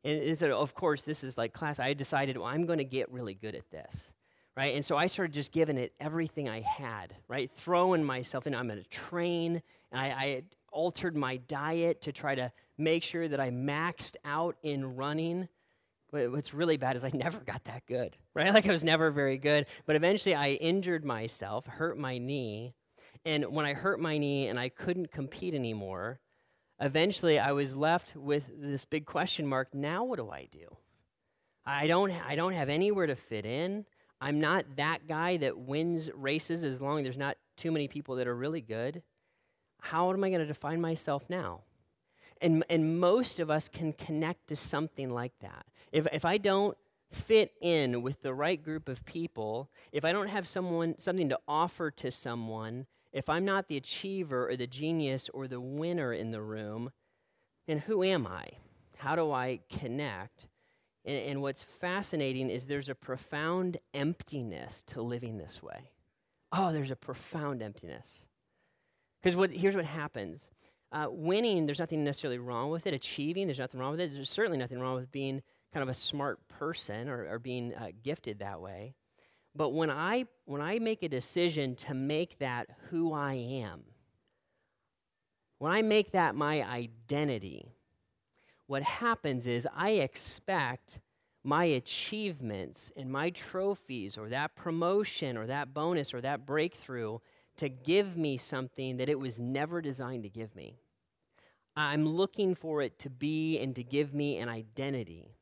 And 0.03 0.37
so, 0.37 0.55
of 0.57 0.75
course, 0.75 1.03
this 1.03 1.23
is 1.23 1.37
like 1.37 1.51
class. 1.51 1.79
I 1.79 1.93
decided, 1.93 2.37
well, 2.37 2.47
I'm 2.47 2.65
going 2.65 2.77
to 2.77 2.85
get 2.85 3.11
really 3.11 3.33
good 3.33 3.55
at 3.55 3.69
this, 3.71 4.11
right? 4.55 4.75
And 4.75 4.85
so 4.85 4.95
I 4.95 5.07
started 5.07 5.33
just 5.33 5.51
giving 5.51 5.77
it 5.77 5.93
everything 5.99 6.47
I 6.47 6.61
had, 6.61 7.15
right? 7.27 7.49
Throwing 7.49 8.03
myself 8.03 8.45
in. 8.45 8.53
I'm 8.53 8.67
going 8.67 8.81
to 8.81 8.89
train. 8.89 9.63
I, 9.91 10.07
I 10.09 10.43
altered 10.71 11.17
my 11.17 11.37
diet 11.37 12.03
to 12.03 12.11
try 12.11 12.35
to 12.35 12.51
make 12.77 13.03
sure 13.03 13.27
that 13.27 13.39
I 13.39 13.49
maxed 13.49 14.15
out 14.23 14.55
in 14.63 14.95
running. 14.95 15.47
What's 16.11 16.53
really 16.53 16.77
bad 16.77 16.95
is 16.95 17.03
I 17.03 17.11
never 17.13 17.39
got 17.39 17.63
that 17.65 17.85
good, 17.85 18.17
right? 18.33 18.53
Like 18.53 18.67
I 18.67 18.71
was 18.71 18.83
never 18.83 19.11
very 19.11 19.37
good. 19.37 19.65
But 19.85 19.95
eventually 19.95 20.35
I 20.35 20.51
injured 20.51 21.05
myself, 21.05 21.65
hurt 21.65 21.97
my 21.97 22.17
knee. 22.17 22.73
And 23.25 23.45
when 23.45 23.65
I 23.65 23.73
hurt 23.73 23.99
my 23.99 24.17
knee 24.17 24.47
and 24.47 24.59
I 24.59 24.69
couldn't 24.69 25.11
compete 25.11 25.53
anymore, 25.53 26.19
eventually 26.79 27.39
I 27.39 27.53
was 27.53 27.75
left 27.75 28.15
with 28.15 28.49
this 28.55 28.85
big 28.85 29.05
question 29.05 29.47
mark 29.47 29.73
now 29.73 30.03
what 30.03 30.19
do 30.19 30.29
I 30.29 30.47
do? 30.51 30.67
I 31.65 31.87
don't, 31.87 32.11
I 32.11 32.35
don't 32.35 32.53
have 32.53 32.69
anywhere 32.69 33.07
to 33.07 33.15
fit 33.15 33.45
in. 33.45 33.85
I'm 34.21 34.39
not 34.39 34.65
that 34.77 35.07
guy 35.07 35.37
that 35.37 35.57
wins 35.57 36.09
races 36.13 36.63
as 36.63 36.79
long 36.79 36.99
as 36.99 37.03
there's 37.03 37.17
not 37.17 37.37
too 37.57 37.71
many 37.71 37.87
people 37.87 38.15
that 38.15 38.27
are 38.27 38.35
really 38.35 38.61
good. 38.61 39.01
How 39.81 40.11
am 40.11 40.23
I 40.23 40.29
going 40.29 40.41
to 40.41 40.45
define 40.45 40.79
myself 40.79 41.23
now? 41.29 41.61
And, 42.45 42.63
and 42.69 42.99
most 42.99 43.39
of 43.39 43.49
us 43.49 43.67
can 43.67 43.91
connect 43.91 44.49
to 44.49 44.55
something 44.55 45.09
like 45.09 45.33
that. 45.41 45.65
If, 45.91 46.05
if 46.13 46.25
I 46.25 46.37
don't 46.37 46.77
fit 47.11 47.53
in 47.59 48.03
with 48.03 48.21
the 48.21 48.35
right 48.35 48.63
group 48.63 48.87
of 48.87 49.03
people, 49.03 49.71
if 49.91 50.05
I 50.05 50.11
don't 50.11 50.27
have 50.27 50.47
someone 50.47 50.93
something 50.99 51.27
to 51.29 51.39
offer 51.47 51.89
to 51.89 52.11
someone, 52.11 52.85
if 53.11 53.29
I'm 53.29 53.45
not 53.45 53.67
the 53.67 53.77
achiever 53.77 54.47
or 54.47 54.55
the 54.55 54.67
genius 54.67 55.27
or 55.33 55.47
the 55.47 55.59
winner 55.59 56.13
in 56.13 56.29
the 56.29 56.41
room, 56.41 56.91
then 57.65 57.79
who 57.79 58.03
am 58.03 58.27
I? 58.27 58.45
How 58.97 59.15
do 59.15 59.31
I 59.31 59.61
connect? 59.67 60.47
And, 61.03 61.17
and 61.17 61.41
what's 61.41 61.63
fascinating 61.63 62.51
is 62.51 62.67
there's 62.67 62.89
a 62.89 62.95
profound 62.95 63.77
emptiness 63.95 64.83
to 64.83 65.01
living 65.01 65.39
this 65.39 65.63
way. 65.63 65.89
Oh, 66.51 66.71
there's 66.71 66.91
a 66.91 66.95
profound 66.95 67.63
emptiness. 67.63 68.27
Because 69.19 69.35
what, 69.35 69.49
here's 69.49 69.75
what 69.75 69.85
happens 69.85 70.47
uh, 70.95 71.07
winning, 71.09 71.65
there's 71.65 71.79
nothing 71.79 72.05
necessarily 72.05 72.39
wrong 72.39 72.69
with 72.69 72.87
it. 72.87 72.93
Achieving, 72.93 73.47
there's 73.47 73.59
nothing 73.59 73.81
wrong 73.81 73.91
with 73.91 73.99
it. 73.99 74.13
There's 74.13 74.29
certainly 74.29 74.57
nothing 74.57 74.79
wrong 74.79 74.95
with 74.95 75.11
being 75.11 75.41
kind 75.73 75.83
of 75.83 75.89
a 75.89 75.93
smart 75.93 76.47
person 76.47 77.09
or, 77.09 77.27
or 77.29 77.37
being 77.37 77.75
uh, 77.75 77.89
gifted 78.01 78.39
that 78.39 78.61
way. 78.61 78.95
But 79.53 79.73
when 79.73 79.89
I, 79.89 80.25
when 80.45 80.61
I 80.61 80.79
make 80.79 81.03
a 81.03 81.09
decision 81.09 81.75
to 81.75 81.93
make 81.93 82.39
that 82.39 82.67
who 82.89 83.11
I 83.13 83.33
am, 83.33 83.83
when 85.59 85.73
I 85.73 85.81
make 85.81 86.11
that 86.13 86.33
my 86.33 86.63
identity, 86.63 87.73
what 88.67 88.83
happens 88.83 89.47
is 89.47 89.67
I 89.75 89.91
expect 89.91 91.01
my 91.43 91.65
achievements 91.65 92.93
and 92.95 93.11
my 93.11 93.31
trophies 93.31 94.17
or 94.17 94.29
that 94.29 94.55
promotion 94.55 95.35
or 95.35 95.45
that 95.47 95.73
bonus 95.73 96.13
or 96.13 96.21
that 96.21 96.45
breakthrough 96.45 97.19
to 97.57 97.67
give 97.67 98.15
me 98.15 98.37
something 98.37 98.97
that 98.97 99.09
it 99.09 99.19
was 99.19 99.39
never 99.39 99.81
designed 99.81 100.23
to 100.23 100.29
give 100.29 100.55
me. 100.55 100.79
I'm 101.75 102.05
looking 102.05 102.55
for 102.55 102.81
it 102.81 102.99
to 102.99 103.09
be 103.09 103.59
and 103.59 103.75
to 103.75 103.83
give 103.83 104.13
me 104.13 104.37
an 104.37 104.49
identity. 104.49 105.35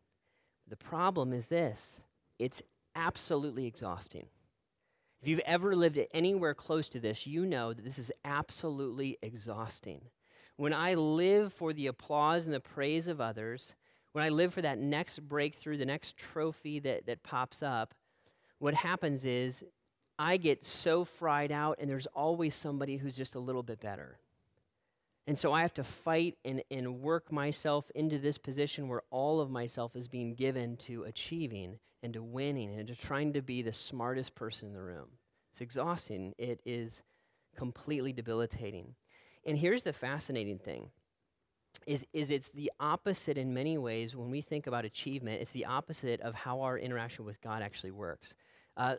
The 0.67 0.77
problem 0.77 1.33
is 1.33 1.47
this 1.47 2.01
it's 2.39 2.61
absolutely 2.95 3.65
exhausting. 3.65 4.27
If 5.21 5.27
you've 5.27 5.39
ever 5.45 5.75
lived 5.75 5.99
anywhere 6.13 6.53
close 6.53 6.89
to 6.89 6.99
this, 6.99 7.25
you 7.25 7.45
know 7.45 7.71
that 7.71 7.85
this 7.85 7.97
is 7.97 8.11
absolutely 8.25 9.17
exhausting. 9.21 10.01
When 10.57 10.73
I 10.73 10.95
live 10.95 11.53
for 11.53 11.71
the 11.71 11.87
applause 11.87 12.45
and 12.45 12.53
the 12.53 12.59
praise 12.59 13.07
of 13.07 13.21
others, 13.21 13.75
when 14.11 14.23
I 14.23 14.29
live 14.29 14.53
for 14.53 14.61
that 14.61 14.77
next 14.77 15.19
breakthrough, 15.19 15.77
the 15.77 15.85
next 15.85 16.17
trophy 16.17 16.79
that, 16.79 17.05
that 17.05 17.23
pops 17.23 17.63
up, 17.63 17.93
what 18.59 18.73
happens 18.73 19.25
is 19.25 19.63
I 20.19 20.37
get 20.37 20.63
so 20.63 21.05
fried 21.05 21.51
out, 21.51 21.77
and 21.79 21.89
there's 21.89 22.05
always 22.07 22.53
somebody 22.53 22.97
who's 22.97 23.15
just 23.15 23.35
a 23.35 23.39
little 23.39 23.63
bit 23.63 23.79
better. 23.79 24.19
And 25.25 25.39
so 25.39 25.53
I 25.53 25.61
have 25.61 25.73
to 25.75 25.83
fight 25.83 26.37
and, 26.43 26.63
and 26.69 27.01
work 27.01 27.31
myself 27.31 27.89
into 27.95 28.19
this 28.19 28.37
position 28.37 28.89
where 28.89 29.03
all 29.09 29.39
of 29.39 29.49
myself 29.49 29.95
is 29.95 30.07
being 30.07 30.35
given 30.35 30.75
to 30.77 31.03
achieving 31.03 31.79
and 32.01 32.13
to 32.13 32.21
winning 32.21 32.77
and 32.77 32.87
to 32.89 32.95
trying 32.95 33.31
to 33.33 33.41
be 33.41 33.61
the 33.61 33.71
smartest 33.71 34.35
person 34.35 34.67
in 34.67 34.73
the 34.73 34.81
room. 34.81 35.07
It's 35.51 35.61
exhausting. 35.61 36.33
It 36.37 36.59
is 36.65 37.03
completely 37.55 38.11
debilitating. 38.11 38.95
And 39.45 39.57
here's 39.57 39.83
the 39.83 39.93
fascinating 39.93 40.59
thing 40.59 40.89
is, 41.87 42.05
is 42.13 42.29
it's 42.29 42.49
the 42.49 42.71
opposite 42.79 43.37
in 43.37 43.53
many 43.53 43.77
ways 43.77 44.15
when 44.15 44.29
we 44.29 44.41
think 44.41 44.67
about 44.67 44.85
achievement. 44.85 45.41
It's 45.41 45.51
the 45.51 45.65
opposite 45.65 46.21
of 46.21 46.35
how 46.35 46.61
our 46.61 46.77
interaction 46.77 47.25
with 47.25 47.41
God 47.41 47.61
actually 47.61 47.91
works. 47.91 48.35
Uh, 48.77 48.95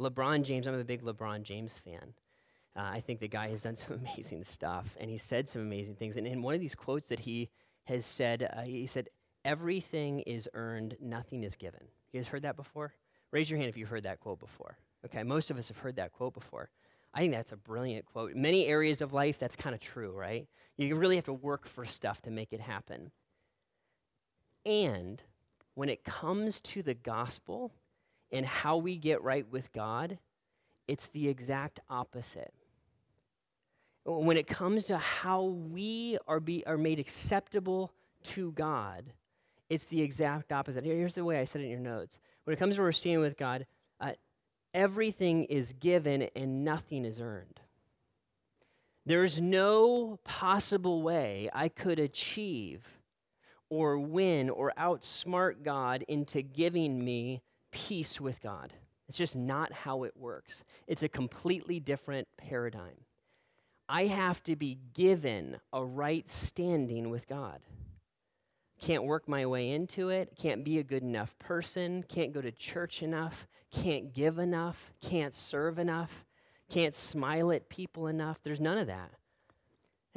LeBron 0.00 0.42
James, 0.42 0.66
I'm 0.66 0.78
a 0.78 0.84
big 0.84 1.02
LeBron 1.02 1.42
James 1.42 1.78
fan. 1.78 2.14
Uh, 2.76 2.82
I 2.82 3.00
think 3.00 3.20
the 3.20 3.28
guy 3.28 3.48
has 3.48 3.62
done 3.62 3.76
some 3.76 3.94
amazing 3.94 4.44
stuff, 4.44 4.96
and 5.00 5.10
he 5.10 5.18
said 5.18 5.48
some 5.48 5.62
amazing 5.62 5.94
things. 5.94 6.16
And 6.16 6.26
in 6.26 6.42
one 6.42 6.54
of 6.54 6.60
these 6.60 6.74
quotes 6.74 7.08
that 7.08 7.20
he 7.20 7.48
has 7.84 8.04
said, 8.04 8.50
uh, 8.56 8.62
he 8.62 8.86
said, 8.86 9.08
Everything 9.44 10.20
is 10.20 10.48
earned, 10.54 10.96
nothing 11.00 11.44
is 11.44 11.54
given. 11.54 11.82
You 12.12 12.20
guys 12.20 12.26
heard 12.26 12.42
that 12.42 12.56
before? 12.56 12.94
Raise 13.30 13.48
your 13.48 13.58
hand 13.58 13.68
if 13.68 13.76
you've 13.76 13.88
heard 13.88 14.02
that 14.02 14.18
quote 14.18 14.40
before. 14.40 14.76
Okay, 15.04 15.22
most 15.22 15.52
of 15.52 15.58
us 15.58 15.68
have 15.68 15.78
heard 15.78 15.96
that 15.96 16.12
quote 16.12 16.34
before. 16.34 16.68
I 17.14 17.20
think 17.20 17.32
that's 17.32 17.52
a 17.52 17.56
brilliant 17.56 18.06
quote. 18.06 18.34
Many 18.34 18.66
areas 18.66 19.00
of 19.00 19.12
life, 19.12 19.38
that's 19.38 19.54
kind 19.54 19.74
of 19.74 19.80
true, 19.80 20.10
right? 20.10 20.48
You 20.76 20.96
really 20.96 21.14
have 21.16 21.26
to 21.26 21.32
work 21.32 21.66
for 21.66 21.86
stuff 21.86 22.20
to 22.22 22.30
make 22.30 22.52
it 22.52 22.60
happen. 22.60 23.12
And 24.64 25.22
when 25.74 25.88
it 25.88 26.04
comes 26.04 26.60
to 26.60 26.82
the 26.82 26.94
gospel 26.94 27.72
and 28.32 28.44
how 28.44 28.76
we 28.76 28.96
get 28.96 29.22
right 29.22 29.50
with 29.50 29.72
God, 29.72 30.18
it's 30.88 31.08
the 31.08 31.28
exact 31.28 31.80
opposite. 31.88 32.52
When 34.08 34.36
it 34.36 34.46
comes 34.46 34.84
to 34.84 34.98
how 34.98 35.42
we 35.42 36.16
are, 36.28 36.38
be, 36.38 36.64
are 36.64 36.78
made 36.78 37.00
acceptable 37.00 37.92
to 38.24 38.52
God, 38.52 39.04
it's 39.68 39.84
the 39.84 40.00
exact 40.00 40.52
opposite. 40.52 40.84
Here's 40.84 41.16
the 41.16 41.24
way 41.24 41.40
I 41.40 41.44
said 41.44 41.60
it 41.60 41.64
in 41.64 41.70
your 41.70 41.80
notes. 41.80 42.20
When 42.44 42.54
it 42.54 42.58
comes 42.58 42.76
to 42.76 42.80
where 42.80 42.88
we're 42.88 42.92
standing 42.92 43.20
with 43.20 43.36
God, 43.36 43.66
uh, 44.00 44.12
everything 44.72 45.44
is 45.44 45.72
given 45.72 46.28
and 46.36 46.64
nothing 46.64 47.04
is 47.04 47.20
earned. 47.20 47.60
There's 49.04 49.40
no 49.40 50.18
possible 50.22 51.02
way 51.02 51.50
I 51.52 51.68
could 51.68 51.98
achieve 51.98 52.84
or 53.68 53.98
win 53.98 54.50
or 54.50 54.72
outsmart 54.78 55.64
God 55.64 56.04
into 56.06 56.42
giving 56.42 57.04
me 57.04 57.42
peace 57.72 58.20
with 58.20 58.40
God. 58.40 58.72
It's 59.08 59.18
just 59.18 59.36
not 59.36 59.72
how 59.72 60.04
it 60.04 60.16
works. 60.16 60.64
It's 60.86 61.02
a 61.02 61.08
completely 61.08 61.80
different 61.80 62.28
paradigm. 62.36 63.05
I 63.88 64.06
have 64.06 64.42
to 64.44 64.56
be 64.56 64.78
given 64.94 65.58
a 65.72 65.84
right 65.84 66.28
standing 66.28 67.10
with 67.10 67.28
God. 67.28 67.60
Can't 68.80 69.04
work 69.04 69.28
my 69.28 69.46
way 69.46 69.70
into 69.70 70.10
it, 70.10 70.36
can't 70.36 70.64
be 70.64 70.78
a 70.78 70.82
good 70.82 71.02
enough 71.02 71.38
person, 71.38 72.04
can't 72.08 72.32
go 72.32 72.42
to 72.42 72.52
church 72.52 73.02
enough, 73.02 73.46
can't 73.70 74.12
give 74.12 74.38
enough, 74.38 74.92
can't 75.00 75.34
serve 75.34 75.78
enough, 75.78 76.24
can't 76.68 76.94
smile 76.94 77.52
at 77.52 77.68
people 77.68 78.06
enough. 78.06 78.38
There's 78.42 78.60
none 78.60 78.78
of 78.78 78.88
that. 78.88 79.12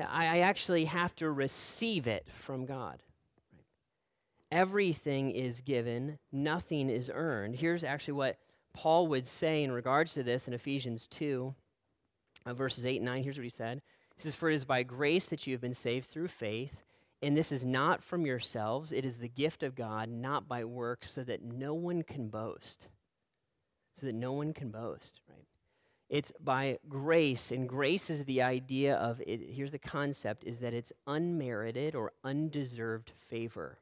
I, 0.07 0.39
actually 0.39 0.85
have 0.85 1.13
to 1.17 1.29
receive 1.29 2.07
it 2.07 2.25
from 2.33 2.65
God. 2.65 3.03
Everything 4.51 5.31
is 5.31 5.61
given, 5.61 6.19
nothing 6.31 6.89
is 6.89 7.11
earned. 7.13 7.55
Here's 7.55 7.83
actually 7.83 8.13
what 8.13 8.39
Paul 8.73 9.07
would 9.07 9.27
say 9.27 9.63
in 9.63 9.71
regards 9.71 10.13
to 10.13 10.23
this 10.23 10.47
in 10.47 10.53
Ephesians 10.53 11.05
2, 11.07 11.53
uh, 12.46 12.53
verses 12.53 12.86
8 12.86 12.98
and 12.98 13.05
9. 13.05 13.24
Here's 13.24 13.38
what 13.38 13.43
he 13.43 13.50
said 13.50 13.81
He 14.15 14.24
says, 14.24 14.36
For 14.36 14.50
it 14.50 14.55
is 14.55 14.65
by 14.65 14.84
grace 14.84 15.27
that 15.27 15.48
you 15.48 15.53
have 15.53 15.62
been 15.62 15.74
saved 15.74 16.10
through 16.10 16.27
faith, 16.29 16.84
and 17.22 17.36
this 17.36 17.51
is 17.51 17.65
not 17.65 18.03
from 18.03 18.25
yourselves, 18.25 18.91
it 18.91 19.05
is 19.05 19.17
the 19.17 19.27
gift 19.27 19.63
of 19.63 19.75
God, 19.75 20.10
not 20.10 20.48
by 20.48 20.63
works, 20.63 21.10
so 21.12 21.24
that 21.24 21.43
no 21.43 21.74
one 21.74 22.03
can 22.03 22.29
boast. 22.29 22.88
So 23.96 24.05
that 24.05 24.15
no 24.15 24.31
one 24.31 24.53
can 24.53 24.69
boast, 24.69 25.19
right? 25.27 25.46
It's 26.10 26.31
by 26.39 26.79
grace, 26.88 27.51
and 27.51 27.69
grace 27.69 28.10
is 28.10 28.24
the 28.24 28.41
idea 28.41 28.96
of 28.96 29.22
it. 29.27 29.41
Here's 29.50 29.72
the 29.72 29.77
concept: 29.77 30.43
is 30.43 30.60
that 30.62 30.74
it's 30.74 30.93
unmerited 31.05 31.93
or 31.93 32.13
undeserved 32.24 33.12
favor. 33.29 33.79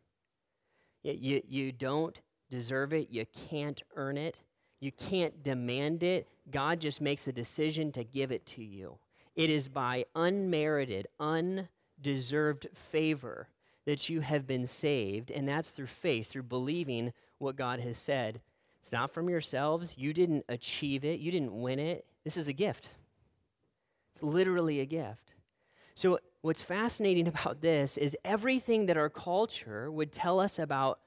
You, 1.03 1.41
you 1.47 1.71
don't 1.71 2.19
deserve 2.49 2.93
it. 2.93 3.09
You 3.09 3.25
can't 3.49 3.81
earn 3.95 4.17
it. 4.17 4.41
You 4.79 4.91
can't 4.91 5.43
demand 5.43 6.03
it. 6.03 6.27
God 6.51 6.79
just 6.79 7.01
makes 7.01 7.27
a 7.27 7.31
decision 7.31 7.91
to 7.93 8.03
give 8.03 8.31
it 8.31 8.45
to 8.47 8.63
you. 8.63 8.97
It 9.35 9.49
is 9.49 9.67
by 9.67 10.05
unmerited, 10.15 11.07
undeserved 11.19 12.67
favor 12.73 13.47
that 13.85 14.09
you 14.09 14.21
have 14.21 14.45
been 14.45 14.67
saved, 14.67 15.31
and 15.31 15.47
that's 15.47 15.69
through 15.69 15.87
faith, 15.87 16.29
through 16.29 16.43
believing 16.43 17.13
what 17.37 17.55
God 17.55 17.79
has 17.79 17.97
said. 17.97 18.41
It's 18.79 18.91
not 18.91 19.11
from 19.11 19.29
yourselves. 19.29 19.95
You 19.97 20.13
didn't 20.13 20.45
achieve 20.49 21.05
it, 21.05 21.19
you 21.19 21.31
didn't 21.31 21.59
win 21.59 21.79
it. 21.79 22.05
This 22.23 22.37
is 22.37 22.47
a 22.47 22.53
gift. 22.53 22.89
It's 24.13 24.23
literally 24.23 24.79
a 24.79 24.85
gift. 24.85 25.35
So, 25.95 26.19
what's 26.41 26.61
fascinating 26.61 27.27
about 27.27 27.61
this 27.61 27.97
is 27.97 28.17
everything 28.25 28.87
that 28.87 28.97
our 28.97 29.09
culture 29.09 29.91
would 29.91 30.11
tell 30.11 30.39
us 30.39 30.59
about 30.59 30.99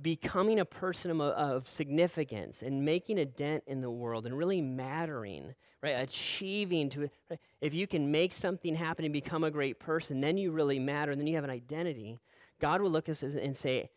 becoming 0.00 0.58
a 0.58 0.64
person 0.64 1.10
of, 1.10 1.20
of, 1.20 1.68
significance 1.68 2.62
and 2.62 2.84
making 2.84 3.18
a 3.18 3.24
dent 3.24 3.62
in 3.66 3.80
the 3.80 3.90
world 3.90 4.26
and 4.26 4.36
really 4.36 4.60
mattering, 4.60 5.54
right? 5.82 5.90
Achieving 5.90 6.88
to, 6.90 7.10
right? 7.30 7.38
if 7.60 7.74
you 7.74 7.86
can 7.86 8.10
make 8.10 8.32
something 8.32 8.74
happen 8.74 9.04
and 9.04 9.12
become 9.12 9.44
a 9.44 9.50
great 9.50 9.78
person, 9.78 10.20
then 10.20 10.38
you 10.38 10.50
really 10.50 10.78
matter, 10.78 11.12
and 11.12 11.20
then 11.20 11.26
you 11.26 11.34
have 11.34 11.44
an 11.44 11.50
identity. 11.50 12.18
God 12.58 12.80
will 12.80 12.90
look 12.90 13.08
at 13.08 13.22
us 13.22 13.34
and 13.34 13.56
say, 13.56 13.90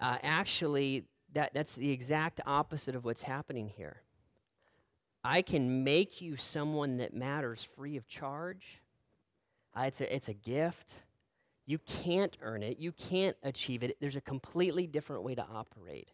uh, 0.00 0.18
actually, 0.22 1.04
that, 1.32 1.52
that's 1.52 1.72
the 1.72 1.90
exact 1.90 2.40
opposite 2.46 2.94
of 2.94 3.04
what's 3.04 3.22
happening 3.22 3.68
here. 3.68 4.02
I 5.24 5.42
can 5.42 5.84
make 5.84 6.20
you 6.20 6.36
someone 6.36 6.98
that 6.98 7.14
matters 7.14 7.66
free 7.76 7.96
of 7.96 8.06
charge. 8.06 8.82
Uh, 9.74 9.84
it's, 9.86 10.00
a, 10.00 10.14
it's 10.14 10.28
a 10.28 10.34
gift. 10.34 11.00
You 11.66 11.78
can't 11.78 12.36
earn 12.42 12.62
it, 12.62 12.78
you 12.78 12.92
can't 12.92 13.36
achieve 13.42 13.82
it. 13.82 13.96
There's 14.00 14.16
a 14.16 14.20
completely 14.20 14.86
different 14.86 15.22
way 15.22 15.34
to 15.34 15.42
operate. 15.42 16.10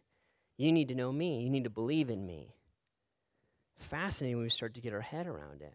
You 0.57 0.71
need 0.71 0.89
to 0.89 0.95
know 0.95 1.11
me, 1.11 1.41
you 1.41 1.49
need 1.49 1.65
to 1.65 1.69
believe 1.69 2.09
in 2.09 2.25
me. 2.25 2.55
It's 3.75 3.85
fascinating 3.85 4.37
when 4.37 4.43
we 4.43 4.49
start 4.49 4.75
to 4.75 4.81
get 4.81 4.93
our 4.93 5.01
head 5.01 5.27
around 5.27 5.61
it. 5.61 5.73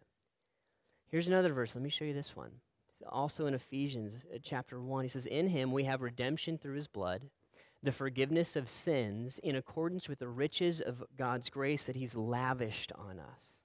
Here's 1.09 1.29
another 1.29 1.53
verse. 1.53 1.75
Let 1.75 1.83
me 1.83 1.91
show 1.91 2.05
you 2.05 2.15
this 2.15 2.37
one. 2.37 2.51
It's 2.89 3.09
also 3.09 3.47
in 3.47 3.55
Ephesians 3.55 4.15
uh, 4.35 4.39
chapter 4.43 4.81
1. 4.81 5.05
He 5.05 5.09
says, 5.09 5.27
In 5.27 5.49
him 5.49 5.73
we 5.73 5.85
have 5.85 6.03
redemption 6.03 6.59
through 6.59 6.77
his 6.77 6.89
blood, 6.89 7.23
the 7.83 7.93
forgiveness 7.93 8.57
of 8.57 8.69
sins 8.69 9.39
in 9.43 9.57
accordance 9.57 10.09
with 10.09 10.19
the 10.19 10.29
riches 10.29 10.81
of 10.81 11.05
God's 11.17 11.49
grace 11.51 11.85
that 11.85 11.97
he's 11.97 12.17
lavished 12.17 12.93
on 12.93 13.19
us. 13.19 13.61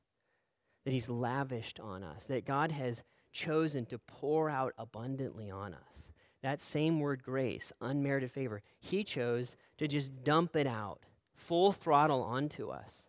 That 0.86 0.92
he's 0.92 1.10
lavished 1.10 1.80
on 1.80 2.04
us. 2.04 2.26
That 2.26 2.46
God 2.46 2.72
has 2.72 3.04
chosen 3.32 3.86
to 3.88 3.98
pour 3.98 4.50
out 4.50 4.74
abundantly 4.78 5.50
on 5.50 5.74
us. 5.74 6.08
That 6.42 6.62
same 6.62 7.00
word 7.00 7.24
grace, 7.24 7.72
unmerited 7.82 8.32
favor, 8.32 8.62
he 8.80 9.04
chose 9.04 9.58
to 9.78 9.88
just 9.88 10.24
dump 10.24 10.56
it 10.56 10.68
out, 10.68 11.06
full 11.36 11.72
throttle 11.72 12.24
onto 12.24 12.70
us. 12.70 13.04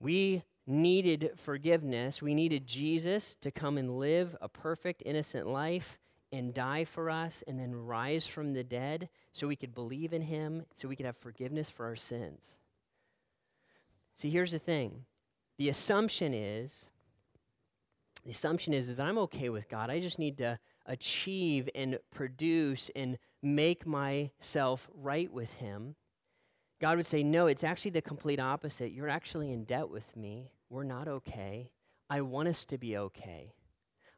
We 0.00 0.42
needed 0.66 1.32
forgiveness. 1.36 2.22
We 2.22 2.34
needed 2.34 2.66
Jesus 2.66 3.36
to 3.42 3.50
come 3.50 3.76
and 3.78 3.98
live 3.98 4.36
a 4.40 4.48
perfect, 4.48 5.02
innocent 5.04 5.46
life 5.46 5.98
and 6.32 6.54
die 6.54 6.84
for 6.84 7.10
us 7.10 7.44
and 7.46 7.60
then 7.60 7.74
rise 7.74 8.26
from 8.26 8.54
the 8.54 8.64
dead 8.64 9.08
so 9.32 9.46
we 9.46 9.56
could 9.56 9.74
believe 9.74 10.12
in 10.12 10.22
him, 10.22 10.64
so 10.74 10.88
we 10.88 10.96
could 10.96 11.06
have 11.06 11.16
forgiveness 11.16 11.70
for 11.70 11.86
our 11.86 11.96
sins. 11.96 12.58
See, 14.16 14.30
here's 14.30 14.52
the 14.52 14.58
thing 14.58 15.04
the 15.58 15.68
assumption 15.68 16.32
is 16.34 16.88
the 18.24 18.30
assumption 18.30 18.72
is, 18.72 18.88
is 18.88 18.98
I'm 18.98 19.18
okay 19.18 19.48
with 19.50 19.68
God. 19.68 19.90
I 19.90 20.00
just 20.00 20.18
need 20.18 20.38
to 20.38 20.58
achieve 20.86 21.68
and 21.74 21.98
produce 22.12 22.90
and 22.96 23.18
make 23.42 23.86
myself 23.86 24.88
right 24.94 25.30
with 25.30 25.52
Him. 25.54 25.96
God 26.80 26.96
would 26.96 27.06
say, 27.06 27.22
No, 27.22 27.46
it's 27.46 27.64
actually 27.64 27.92
the 27.92 28.02
complete 28.02 28.40
opposite. 28.40 28.92
You're 28.92 29.08
actually 29.08 29.52
in 29.52 29.64
debt 29.64 29.90
with 29.90 30.16
me. 30.16 30.50
We're 30.70 30.84
not 30.84 31.08
okay. 31.08 31.70
I 32.08 32.22
want 32.22 32.48
us 32.48 32.64
to 32.66 32.78
be 32.78 32.96
okay. 32.96 33.54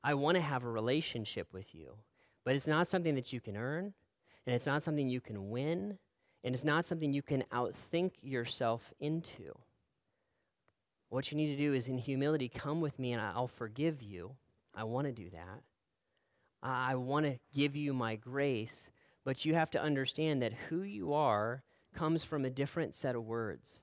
I 0.02 0.14
want 0.14 0.36
to 0.36 0.40
have 0.40 0.64
a 0.64 0.70
relationship 0.70 1.52
with 1.52 1.74
you. 1.74 1.94
But 2.44 2.54
it's 2.54 2.68
not 2.68 2.86
something 2.86 3.16
that 3.16 3.32
you 3.32 3.40
can 3.40 3.56
earn, 3.56 3.92
and 4.46 4.54
it's 4.54 4.66
not 4.66 4.82
something 4.82 5.08
you 5.08 5.20
can 5.20 5.50
win, 5.50 5.98
and 6.44 6.54
it's 6.54 6.64
not 6.64 6.86
something 6.86 7.12
you 7.12 7.22
can 7.22 7.42
outthink 7.52 8.12
yourself 8.22 8.94
into. 9.00 9.58
What 11.08 11.30
you 11.30 11.36
need 11.36 11.56
to 11.56 11.56
do 11.56 11.72
is, 11.72 11.88
in 11.88 11.98
humility, 11.98 12.48
come 12.48 12.80
with 12.80 12.98
me 12.98 13.12
and 13.12 13.22
I'll 13.22 13.48
forgive 13.48 14.02
you. 14.02 14.32
I 14.74 14.84
want 14.84 15.06
to 15.06 15.12
do 15.12 15.30
that. 15.30 15.62
I 16.62 16.96
want 16.96 17.26
to 17.26 17.38
give 17.54 17.76
you 17.76 17.94
my 17.94 18.16
grace, 18.16 18.90
but 19.24 19.44
you 19.44 19.54
have 19.54 19.70
to 19.70 19.82
understand 19.82 20.42
that 20.42 20.52
who 20.52 20.82
you 20.82 21.14
are 21.14 21.62
comes 21.94 22.24
from 22.24 22.44
a 22.44 22.50
different 22.50 22.94
set 22.94 23.14
of 23.14 23.24
words. 23.24 23.82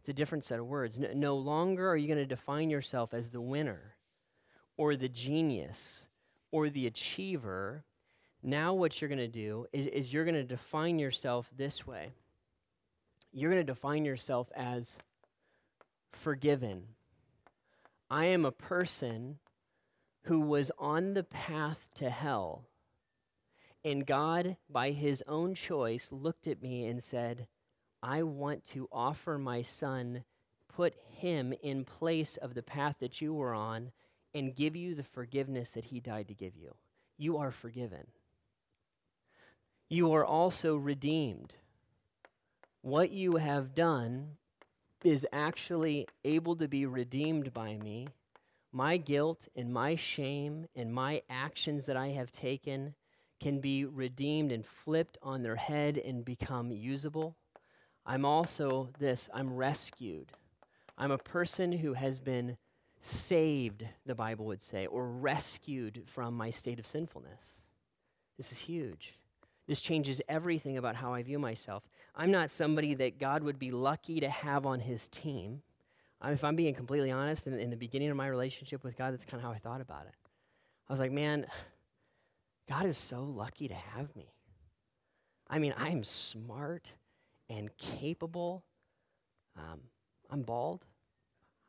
It's 0.00 0.08
a 0.08 0.12
different 0.12 0.44
set 0.44 0.58
of 0.58 0.66
words. 0.66 0.98
No, 0.98 1.08
no 1.14 1.36
longer 1.36 1.88
are 1.88 1.96
you 1.96 2.06
going 2.06 2.18
to 2.18 2.26
define 2.26 2.70
yourself 2.70 3.12
as 3.12 3.30
the 3.30 3.40
winner 3.40 3.96
or 4.76 4.96
the 4.96 5.08
genius 5.08 6.06
or 6.50 6.70
the 6.70 6.86
achiever. 6.86 7.84
Now, 8.42 8.74
what 8.74 9.00
you're 9.00 9.08
going 9.08 9.18
to 9.18 9.28
do 9.28 9.66
is, 9.72 9.86
is 9.86 10.12
you're 10.12 10.24
going 10.24 10.34
to 10.34 10.44
define 10.44 10.98
yourself 10.98 11.50
this 11.56 11.86
way 11.86 12.12
you're 13.32 13.50
going 13.50 13.64
to 13.64 13.72
define 13.72 14.04
yourself 14.04 14.50
as 14.54 14.98
forgiven. 16.16 16.84
I 18.10 18.26
am 18.26 18.44
a 18.44 18.52
person 18.52 19.38
who 20.24 20.40
was 20.40 20.70
on 20.78 21.14
the 21.14 21.24
path 21.24 21.88
to 21.96 22.10
hell. 22.10 22.64
And 23.84 24.06
God, 24.06 24.56
by 24.70 24.90
his 24.90 25.24
own 25.26 25.54
choice, 25.54 26.08
looked 26.12 26.46
at 26.46 26.62
me 26.62 26.86
and 26.86 27.02
said, 27.02 27.46
I 28.02 28.22
want 28.22 28.64
to 28.66 28.88
offer 28.92 29.38
my 29.38 29.62
son, 29.62 30.24
put 30.68 30.94
him 31.08 31.52
in 31.62 31.84
place 31.84 32.36
of 32.36 32.54
the 32.54 32.62
path 32.62 32.96
that 33.00 33.20
you 33.20 33.34
were 33.34 33.54
on, 33.54 33.90
and 34.34 34.54
give 34.54 34.76
you 34.76 34.94
the 34.94 35.02
forgiveness 35.02 35.70
that 35.70 35.84
he 35.84 36.00
died 36.00 36.28
to 36.28 36.34
give 36.34 36.56
you. 36.56 36.74
You 37.18 37.38
are 37.38 37.50
forgiven. 37.50 38.06
You 39.88 40.12
are 40.14 40.24
also 40.24 40.76
redeemed. 40.76 41.56
What 42.80 43.10
you 43.10 43.36
have 43.36 43.74
done 43.74 44.36
is 45.04 45.26
actually 45.32 46.06
able 46.24 46.56
to 46.56 46.68
be 46.68 46.86
redeemed 46.86 47.52
by 47.52 47.76
me. 47.76 48.08
My 48.72 48.96
guilt 48.96 49.48
and 49.54 49.72
my 49.72 49.96
shame 49.96 50.66
and 50.74 50.92
my 50.92 51.22
actions 51.28 51.86
that 51.86 51.96
I 51.96 52.08
have 52.08 52.32
taken 52.32 52.94
can 53.40 53.60
be 53.60 53.84
redeemed 53.84 54.52
and 54.52 54.64
flipped 54.64 55.18
on 55.22 55.42
their 55.42 55.56
head 55.56 55.98
and 55.98 56.24
become 56.24 56.70
usable. 56.70 57.36
I'm 58.06 58.24
also 58.24 58.88
this 58.98 59.28
I'm 59.34 59.52
rescued. 59.52 60.32
I'm 60.96 61.10
a 61.10 61.18
person 61.18 61.72
who 61.72 61.94
has 61.94 62.20
been 62.20 62.56
saved, 63.00 63.84
the 64.06 64.14
Bible 64.14 64.46
would 64.46 64.62
say, 64.62 64.86
or 64.86 65.06
rescued 65.08 66.04
from 66.06 66.34
my 66.34 66.50
state 66.50 66.78
of 66.78 66.86
sinfulness. 66.86 67.60
This 68.36 68.52
is 68.52 68.58
huge. 68.58 69.14
This 69.66 69.80
changes 69.80 70.20
everything 70.28 70.76
about 70.76 70.96
how 70.96 71.14
I 71.14 71.22
view 71.22 71.38
myself. 71.38 71.84
I'm 72.16 72.30
not 72.30 72.50
somebody 72.50 72.94
that 72.94 73.18
God 73.18 73.42
would 73.42 73.58
be 73.58 73.70
lucky 73.70 74.20
to 74.20 74.28
have 74.28 74.66
on 74.66 74.80
his 74.80 75.08
team. 75.08 75.62
I 76.20 76.32
if 76.32 76.44
I'm 76.44 76.56
being 76.56 76.74
completely 76.74 77.10
honest, 77.10 77.46
in, 77.46 77.58
in 77.58 77.70
the 77.70 77.76
beginning 77.76 78.10
of 78.10 78.16
my 78.16 78.26
relationship 78.26 78.84
with 78.84 78.96
God, 78.96 79.12
that's 79.12 79.24
kind 79.24 79.40
of 79.40 79.46
how 79.48 79.52
I 79.52 79.58
thought 79.58 79.80
about 79.80 80.06
it. 80.06 80.14
I 80.88 80.92
was 80.92 81.00
like, 81.00 81.12
man, 81.12 81.46
God 82.68 82.86
is 82.86 82.98
so 82.98 83.22
lucky 83.22 83.68
to 83.68 83.74
have 83.74 84.14
me. 84.16 84.32
I 85.48 85.58
mean, 85.58 85.74
I'm 85.76 86.04
smart 86.04 86.92
and 87.50 87.70
capable. 87.76 88.64
Um, 89.56 89.80
I'm 90.30 90.42
bald. 90.42 90.84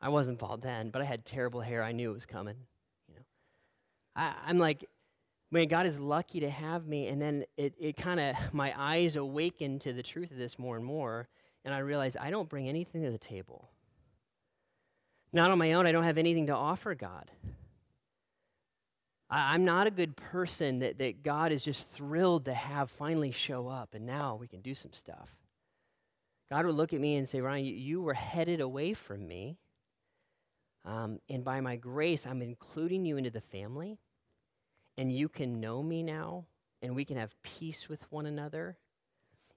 I 0.02 0.10
wasn't 0.10 0.40
bald 0.40 0.62
then, 0.62 0.90
but 0.90 1.02
I 1.02 1.06
had 1.06 1.26
terrible 1.26 1.62
hair. 1.62 1.84
I 1.84 1.92
knew 1.92 2.12
it 2.12 2.14
was 2.14 2.26
coming. 2.26 2.56
You 3.08 3.16
know, 3.16 3.22
I, 4.16 4.34
I'm 4.46 4.58
like, 4.58 4.86
man, 5.54 5.68
God 5.68 5.86
is 5.86 6.00
lucky 6.00 6.40
to 6.42 6.50
have 6.50 6.88
me. 6.88 7.08
And 7.08 7.22
then 7.22 7.46
it, 7.58 7.74
it 7.80 7.96
kind 7.96 8.20
of, 8.20 8.36
my 8.54 8.74
eyes 8.78 9.16
awaken 9.16 9.80
to 9.80 9.94
the 9.94 10.04
truth 10.04 10.32
of 10.32 10.38
this 10.38 10.58
more 10.60 10.76
and 10.76 10.86
more. 10.86 11.28
And 11.64 11.74
I 11.74 11.80
realize 11.80 12.18
I 12.20 12.30
don't 12.30 12.50
bring 12.50 12.68
anything 12.68 13.04
to 13.04 13.12
the 13.12 13.18
table. 13.18 13.70
Not 15.32 15.52
on 15.52 15.58
my 15.58 15.74
own, 15.74 15.88
I 15.88 15.92
don't 15.92 16.04
have 16.04 16.18
anything 16.18 16.48
to 16.48 16.56
offer 16.56 16.94
God. 16.94 17.32
I, 19.30 19.54
I'm 19.54 19.66
not 19.66 19.88
a 19.88 19.92
good 19.92 20.16
person 20.16 20.80
that, 20.80 20.98
that 21.00 21.24
God 21.24 21.52
is 21.52 21.64
just 21.64 21.90
thrilled 21.90 22.46
to 22.46 22.54
have 22.54 22.92
finally 22.92 23.32
show 23.32 23.68
up, 23.68 23.94
and 23.94 24.06
now 24.06 24.38
we 24.40 24.48
can 24.48 24.62
do 24.62 24.76
some 24.76 24.94
stuff. 24.94 25.30
God 26.52 26.66
would 26.66 26.76
look 26.76 26.94
at 26.94 27.02
me 27.02 27.16
and 27.16 27.28
say, 27.28 27.42
Ryan, 27.42 27.66
you, 27.66 27.74
you 27.74 28.02
were 28.02 28.14
headed 28.14 28.62
away 28.62 28.94
from 28.94 29.28
me. 29.28 29.58
Um, 30.86 31.20
and 31.30 31.44
by 31.44 31.62
my 31.62 31.78
grace, 31.78 32.28
I'm 32.28 32.42
including 32.42 33.06
you 33.06 33.18
into 33.18 33.32
the 33.32 33.42
family. 33.42 33.98
And 34.98 35.12
you 35.12 35.28
can 35.30 35.60
know 35.60 35.82
me 35.82 36.04
now, 36.04 36.46
and 36.82 36.96
we 36.96 37.06
can 37.06 37.18
have 37.18 37.42
peace 37.42 37.90
with 37.90 38.12
one 38.12 38.26
another. 38.26 38.78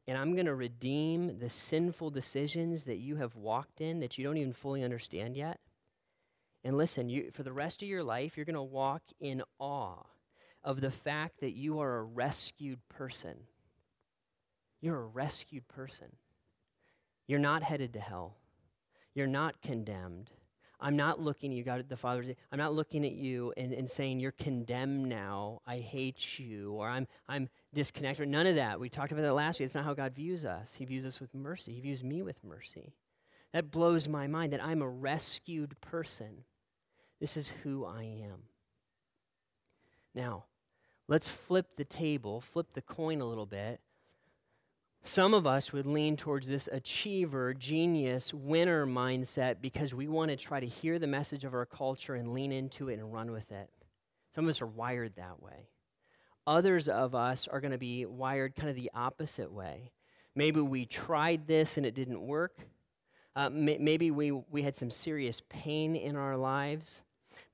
And 0.08 0.16
I'm 0.16 0.34
going 0.34 0.46
to 0.46 0.54
redeem 0.54 1.38
the 1.38 1.50
sinful 1.50 2.10
decisions 2.10 2.84
that 2.84 2.98
you 2.98 3.16
have 3.16 3.34
walked 3.36 3.80
in 3.80 4.00
that 4.00 4.16
you 4.16 4.24
don't 4.24 4.36
even 4.36 4.52
fully 4.52 4.84
understand 4.84 5.36
yet. 5.36 5.60
And 6.64 6.76
listen, 6.76 7.08
you, 7.08 7.30
for 7.32 7.42
the 7.42 7.52
rest 7.52 7.82
of 7.82 7.88
your 7.88 8.02
life, 8.02 8.36
you're 8.36 8.46
going 8.46 8.54
to 8.54 8.62
walk 8.62 9.02
in 9.20 9.42
awe 9.58 10.02
of 10.64 10.80
the 10.80 10.90
fact 10.90 11.40
that 11.40 11.56
you 11.56 11.80
are 11.80 11.98
a 11.98 12.02
rescued 12.02 12.80
person. 12.88 13.36
You're 14.80 15.00
a 15.00 15.06
rescued 15.06 15.68
person. 15.68 16.08
You're 17.26 17.38
not 17.38 17.62
headed 17.62 17.92
to 17.94 18.00
hell. 18.00 18.36
You're 19.14 19.26
not 19.26 19.62
condemned. 19.62 20.30
I'm 20.78 20.96
not 20.96 21.20
looking 21.20 21.52
at 21.52 21.56
you, 21.56 21.64
God, 21.64 21.84
the 21.88 21.96
Father, 21.96 22.22
I'm 22.52 22.58
not 22.58 22.74
looking 22.74 23.04
at 23.04 23.12
you 23.12 23.52
and, 23.56 23.72
and 23.72 23.88
saying, 23.88 24.20
You're 24.20 24.32
condemned 24.32 25.08
now. 25.08 25.62
I 25.66 25.78
hate 25.78 26.38
you, 26.38 26.72
or 26.72 26.88
I'm, 26.88 27.06
I'm 27.28 27.48
disconnected. 27.72 28.28
None 28.28 28.46
of 28.46 28.56
that. 28.56 28.78
We 28.78 28.88
talked 28.88 29.12
about 29.12 29.22
that 29.22 29.34
last 29.34 29.58
week. 29.58 29.66
It's 29.66 29.74
not 29.74 29.84
how 29.84 29.94
God 29.94 30.14
views 30.14 30.44
us. 30.44 30.74
He 30.74 30.84
views 30.84 31.06
us 31.06 31.20
with 31.20 31.34
mercy, 31.34 31.72
He 31.72 31.80
views 31.80 32.04
me 32.04 32.22
with 32.22 32.44
mercy. 32.44 32.94
That 33.52 33.70
blows 33.70 34.06
my 34.06 34.26
mind 34.26 34.52
that 34.52 34.62
I'm 34.62 34.82
a 34.82 34.88
rescued 34.88 35.80
person. 35.80 36.44
This 37.20 37.36
is 37.36 37.52
who 37.62 37.86
I 37.86 38.02
am. 38.02 38.42
Now, 40.14 40.44
let's 41.08 41.30
flip 41.30 41.76
the 41.76 41.84
table, 41.84 42.40
flip 42.40 42.74
the 42.74 42.82
coin 42.82 43.20
a 43.20 43.26
little 43.26 43.46
bit, 43.46 43.80
some 45.08 45.34
of 45.34 45.46
us 45.46 45.72
would 45.72 45.86
lean 45.86 46.16
towards 46.16 46.48
this 46.48 46.68
achiever, 46.72 47.54
genius, 47.54 48.34
winner 48.34 48.86
mindset 48.86 49.56
because 49.60 49.94
we 49.94 50.08
want 50.08 50.30
to 50.30 50.36
try 50.36 50.58
to 50.58 50.66
hear 50.66 50.98
the 50.98 51.06
message 51.06 51.44
of 51.44 51.54
our 51.54 51.66
culture 51.66 52.14
and 52.16 52.34
lean 52.34 52.52
into 52.52 52.88
it 52.88 52.98
and 52.98 53.12
run 53.12 53.30
with 53.30 53.52
it. 53.52 53.70
Some 54.34 54.44
of 54.44 54.50
us 54.50 54.60
are 54.60 54.66
wired 54.66 55.14
that 55.16 55.40
way. 55.40 55.68
Others 56.46 56.88
of 56.88 57.14
us 57.14 57.48
are 57.48 57.60
going 57.60 57.72
to 57.72 57.78
be 57.78 58.04
wired 58.04 58.56
kind 58.56 58.68
of 58.68 58.76
the 58.76 58.90
opposite 58.94 59.52
way. 59.52 59.92
Maybe 60.34 60.60
we 60.60 60.86
tried 60.86 61.46
this 61.46 61.76
and 61.76 61.86
it 61.86 61.94
didn't 61.94 62.20
work. 62.20 62.58
Uh, 63.34 63.50
may- 63.50 63.78
maybe 63.78 64.10
we, 64.10 64.30
we 64.30 64.62
had 64.62 64.76
some 64.76 64.90
serious 64.90 65.42
pain 65.48 65.96
in 65.96 66.16
our 66.16 66.36
lives, 66.36 67.02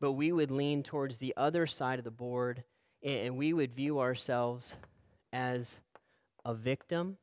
but 0.00 0.12
we 0.12 0.32
would 0.32 0.50
lean 0.50 0.82
towards 0.82 1.18
the 1.18 1.34
other 1.36 1.66
side 1.66 1.98
of 1.98 2.04
the 2.04 2.10
board 2.10 2.64
and, 3.02 3.18
and 3.18 3.36
we 3.36 3.52
would 3.52 3.74
view 3.74 4.00
ourselves 4.00 4.76
as 5.32 5.76
a 6.44 6.54
victim 6.54 7.16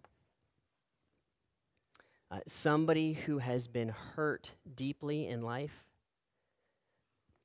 uh, 2.32 2.40
somebody 2.48 3.14
who 3.14 3.40
has 3.40 3.68
been 3.68 3.90
hurt 3.90 4.54
deeply 4.76 5.28
in 5.28 5.42
life, 5.42 5.86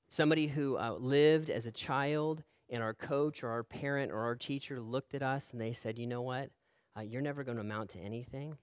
somebody 0.08 0.46
who 0.46 0.76
uh, 0.76 0.92
lived 0.92 1.50
as 1.50 1.66
a 1.66 1.72
child, 1.72 2.42
and 2.70 2.82
our 2.82 2.94
coach 2.94 3.42
or 3.42 3.50
our 3.50 3.62
parent 3.62 4.10
or 4.10 4.20
our 4.20 4.34
teacher 4.34 4.80
looked 4.80 5.14
at 5.14 5.22
us 5.22 5.50
and 5.52 5.60
they 5.60 5.72
said, 5.72 5.98
You 5.98 6.06
know 6.06 6.22
what? 6.22 6.50
Uh, 6.96 7.02
you're 7.02 7.22
never 7.22 7.44
going 7.44 7.56
to 7.56 7.62
amount 7.62 7.90
to 7.90 7.98
anything. 7.98 8.56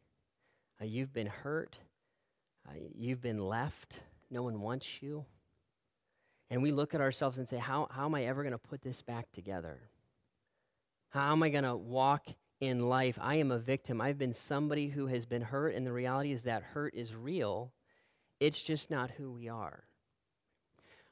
Uh, 0.82 0.86
you've 0.86 1.14
been 1.14 1.28
hurt, 1.28 1.78
uh, 2.68 2.74
you've 2.96 3.22
been 3.22 3.40
left, 3.40 4.02
no 4.30 4.44
one 4.44 4.62
wants 4.62 5.02
you. 5.02 5.26
And 6.50 6.62
we 6.62 6.72
look 6.72 6.94
at 6.94 7.02
ourselves 7.02 7.38
and 7.38 7.48
say, 7.48 7.58
How, 7.58 7.88
how 7.92 8.06
am 8.06 8.16
I 8.16 8.26
ever 8.26 8.44
going 8.44 8.52
to 8.52 8.58
put 8.58 8.82
this 8.82 9.02
back 9.02 9.32
together? 9.32 9.80
How 11.10 11.32
am 11.32 11.44
I 11.44 11.50
going 11.50 11.64
to 11.64 11.76
walk 11.76 12.26
in 12.62 12.88
life, 12.88 13.18
I 13.20 13.36
am 13.36 13.52
a 13.52 13.58
victim. 13.58 14.00
I've 14.00 14.20
been 14.20 14.34
somebody 14.34 14.88
who 14.88 15.08
has 15.08 15.26
been 15.26 15.42
hurt, 15.42 15.74
and 15.74 15.86
the 15.86 15.92
reality 15.92 16.32
is 16.32 16.44
that 16.44 16.62
hurt 16.62 16.94
is 16.94 17.14
real. 17.14 17.74
It's 18.40 18.62
just 18.62 18.92
not 18.92 19.12
who 19.12 19.32
we 19.32 19.50
are. 19.50 19.84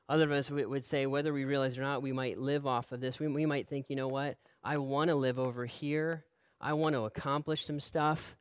Other 0.07 0.25
of 0.25 0.31
us 0.31 0.49
would 0.49 0.85
say, 0.85 1.07
whether 1.07 1.33
we 1.33 1.45
realize 1.45 1.73
it 1.73 1.79
or 1.79 1.83
not, 1.83 2.01
we 2.01 2.11
might 2.11 2.39
live 2.39 2.65
off 2.65 2.91
of 2.91 3.01
this. 3.01 3.19
We, 3.19 3.27
we 3.27 3.45
might 3.45 3.67
think, 3.67 3.87
you 3.89 3.95
know 3.95 4.07
what? 4.07 4.37
I 4.63 4.77
want 4.77 5.09
to 5.09 5.15
live 5.15 5.39
over 5.39 5.65
here. 5.65 6.23
I 6.61 6.73
want 6.73 6.93
to 6.93 7.05
accomplish 7.05 7.65
some 7.65 7.79
stuff 7.79 8.35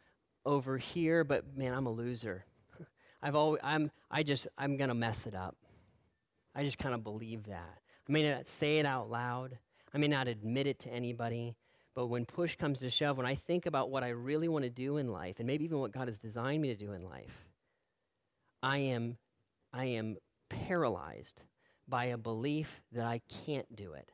over 0.44 0.78
here, 0.78 1.24
but 1.24 1.56
man, 1.56 1.72
I'm 1.74 1.86
a 1.86 1.92
loser. 1.92 2.44
I've 3.22 3.34
always, 3.34 3.60
I'm, 3.62 3.90
I 4.10 4.22
just, 4.22 4.48
I'm 4.56 4.76
going 4.76 4.88
to 4.88 4.94
mess 4.94 5.26
it 5.26 5.34
up. 5.34 5.56
I 6.54 6.64
just 6.64 6.78
kind 6.78 6.94
of 6.94 7.04
believe 7.04 7.44
that. 7.44 7.78
I 8.08 8.12
may 8.12 8.30
not 8.30 8.48
say 8.48 8.78
it 8.78 8.86
out 8.86 9.10
loud. 9.10 9.58
I 9.94 9.98
may 9.98 10.08
not 10.08 10.28
admit 10.28 10.66
it 10.66 10.80
to 10.80 10.90
anybody, 10.90 11.56
but 11.98 12.06
when 12.06 12.24
push 12.24 12.54
comes 12.54 12.78
to 12.78 12.90
shove, 12.90 13.16
when 13.16 13.26
I 13.26 13.34
think 13.34 13.66
about 13.66 13.90
what 13.90 14.04
I 14.04 14.10
really 14.10 14.46
want 14.46 14.62
to 14.62 14.70
do 14.70 14.98
in 14.98 15.10
life, 15.10 15.40
and 15.40 15.48
maybe 15.48 15.64
even 15.64 15.80
what 15.80 15.90
God 15.90 16.06
has 16.06 16.20
designed 16.20 16.62
me 16.62 16.68
to 16.68 16.76
do 16.76 16.92
in 16.92 17.02
life, 17.02 17.48
I 18.62 18.78
am, 18.78 19.16
I 19.72 19.86
am 19.86 20.16
paralyzed 20.48 21.42
by 21.88 22.04
a 22.04 22.16
belief 22.16 22.82
that 22.92 23.04
I 23.04 23.20
can't 23.44 23.74
do 23.74 23.94
it. 23.94 24.12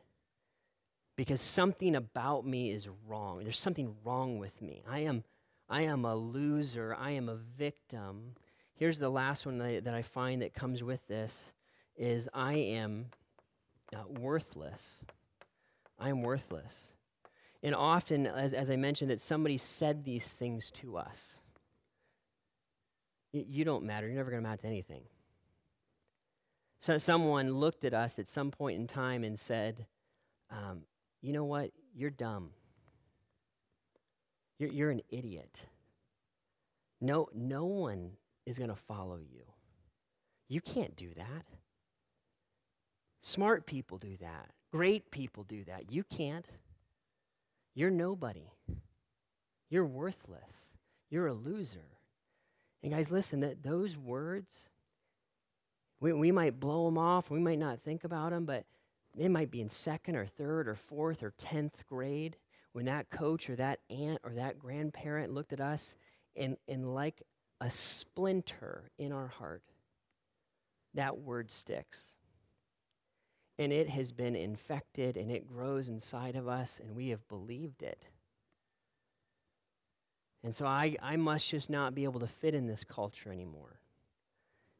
Because 1.14 1.42
something 1.42 1.94
about 1.94 2.46
me 2.46 2.70
is 2.70 2.88
wrong. 3.06 3.40
There's 3.42 3.60
something 3.60 3.94
wrong 4.02 4.38
with 4.38 4.62
me. 4.62 4.82
I 4.88 5.00
am, 5.00 5.22
I 5.68 5.82
am 5.82 6.06
a 6.06 6.16
loser. 6.16 6.96
I 6.98 7.10
am 7.10 7.28
a 7.28 7.36
victim. 7.36 8.32
Here's 8.76 8.98
the 8.98 9.10
last 9.10 9.44
one 9.44 9.58
that 9.58 9.66
I, 9.66 9.80
that 9.80 9.92
I 9.92 10.00
find 10.00 10.40
that 10.40 10.54
comes 10.54 10.82
with 10.82 11.06
this 11.06 11.52
is 11.98 12.30
I 12.32 12.54
am 12.54 13.08
uh, 13.94 14.04
worthless. 14.08 15.04
I 15.98 16.08
am 16.08 16.22
worthless. 16.22 16.93
And 17.64 17.74
often, 17.74 18.26
as, 18.26 18.52
as 18.52 18.68
I 18.68 18.76
mentioned, 18.76 19.10
that 19.10 19.22
somebody 19.22 19.56
said 19.56 20.04
these 20.04 20.30
things 20.30 20.70
to 20.72 20.98
us. 20.98 21.38
y- 23.32 23.46
you 23.48 23.64
don't 23.64 23.84
matter. 23.84 24.06
You're 24.06 24.16
never 24.16 24.30
going 24.30 24.42
to 24.42 24.46
amount 24.46 24.60
to 24.60 24.66
anything. 24.66 25.02
So 26.80 26.98
someone 26.98 27.50
looked 27.50 27.86
at 27.86 27.94
us 27.94 28.18
at 28.18 28.28
some 28.28 28.50
point 28.50 28.78
in 28.78 28.86
time 28.86 29.24
and 29.24 29.40
said, 29.40 29.86
um, 30.50 30.82
You 31.22 31.32
know 31.32 31.46
what? 31.46 31.70
You're 31.96 32.10
dumb. 32.10 32.50
You're, 34.58 34.70
you're 34.70 34.90
an 34.90 35.00
idiot. 35.08 35.64
No, 37.00 37.28
no 37.34 37.64
one 37.64 38.10
is 38.44 38.58
going 38.58 38.68
to 38.68 38.76
follow 38.76 39.16
you. 39.16 39.44
You 40.48 40.60
can't 40.60 40.94
do 40.96 41.08
that. 41.16 41.46
Smart 43.22 43.64
people 43.64 43.96
do 43.96 44.18
that. 44.18 44.50
Great 44.70 45.10
people 45.10 45.44
do 45.44 45.64
that. 45.64 45.90
You 45.90 46.04
can't. 46.04 46.46
You're 47.74 47.90
nobody. 47.90 48.50
You're 49.68 49.86
worthless. 49.86 50.72
You're 51.10 51.26
a 51.26 51.34
loser. 51.34 51.98
And 52.82 52.92
guys, 52.92 53.10
listen, 53.10 53.40
that 53.40 53.62
those 53.62 53.96
words, 53.96 54.68
we, 56.00 56.12
we 56.12 56.30
might 56.30 56.60
blow 56.60 56.84
them 56.84 56.98
off, 56.98 57.30
we 57.30 57.40
might 57.40 57.58
not 57.58 57.80
think 57.80 58.04
about 58.04 58.30
them, 58.30 58.44
but 58.44 58.64
they 59.16 59.28
might 59.28 59.50
be 59.50 59.60
in 59.60 59.70
second 59.70 60.16
or 60.16 60.26
third 60.26 60.68
or 60.68 60.74
fourth 60.74 61.22
or 61.22 61.32
tenth 61.38 61.84
grade 61.88 62.36
when 62.72 62.86
that 62.86 63.10
coach 63.10 63.48
or 63.48 63.56
that 63.56 63.80
aunt 63.88 64.20
or 64.24 64.32
that 64.34 64.58
grandparent 64.58 65.32
looked 65.32 65.52
at 65.52 65.60
us 65.60 65.94
and, 66.36 66.56
and 66.68 66.94
like 66.94 67.22
a 67.60 67.70
splinter 67.70 68.90
in 68.98 69.12
our 69.12 69.28
heart, 69.28 69.62
that 70.94 71.18
word 71.18 71.50
sticks. 71.50 72.13
And 73.58 73.72
it 73.72 73.88
has 73.88 74.12
been 74.12 74.34
infected 74.34 75.16
and 75.16 75.30
it 75.30 75.46
grows 75.46 75.88
inside 75.88 76.34
of 76.36 76.48
us, 76.48 76.80
and 76.82 76.96
we 76.96 77.10
have 77.10 77.26
believed 77.28 77.82
it. 77.82 78.08
And 80.42 80.54
so 80.54 80.66
I, 80.66 80.96
I 81.02 81.16
must 81.16 81.48
just 81.48 81.70
not 81.70 81.94
be 81.94 82.04
able 82.04 82.20
to 82.20 82.26
fit 82.26 82.54
in 82.54 82.66
this 82.66 82.84
culture 82.84 83.32
anymore 83.32 83.80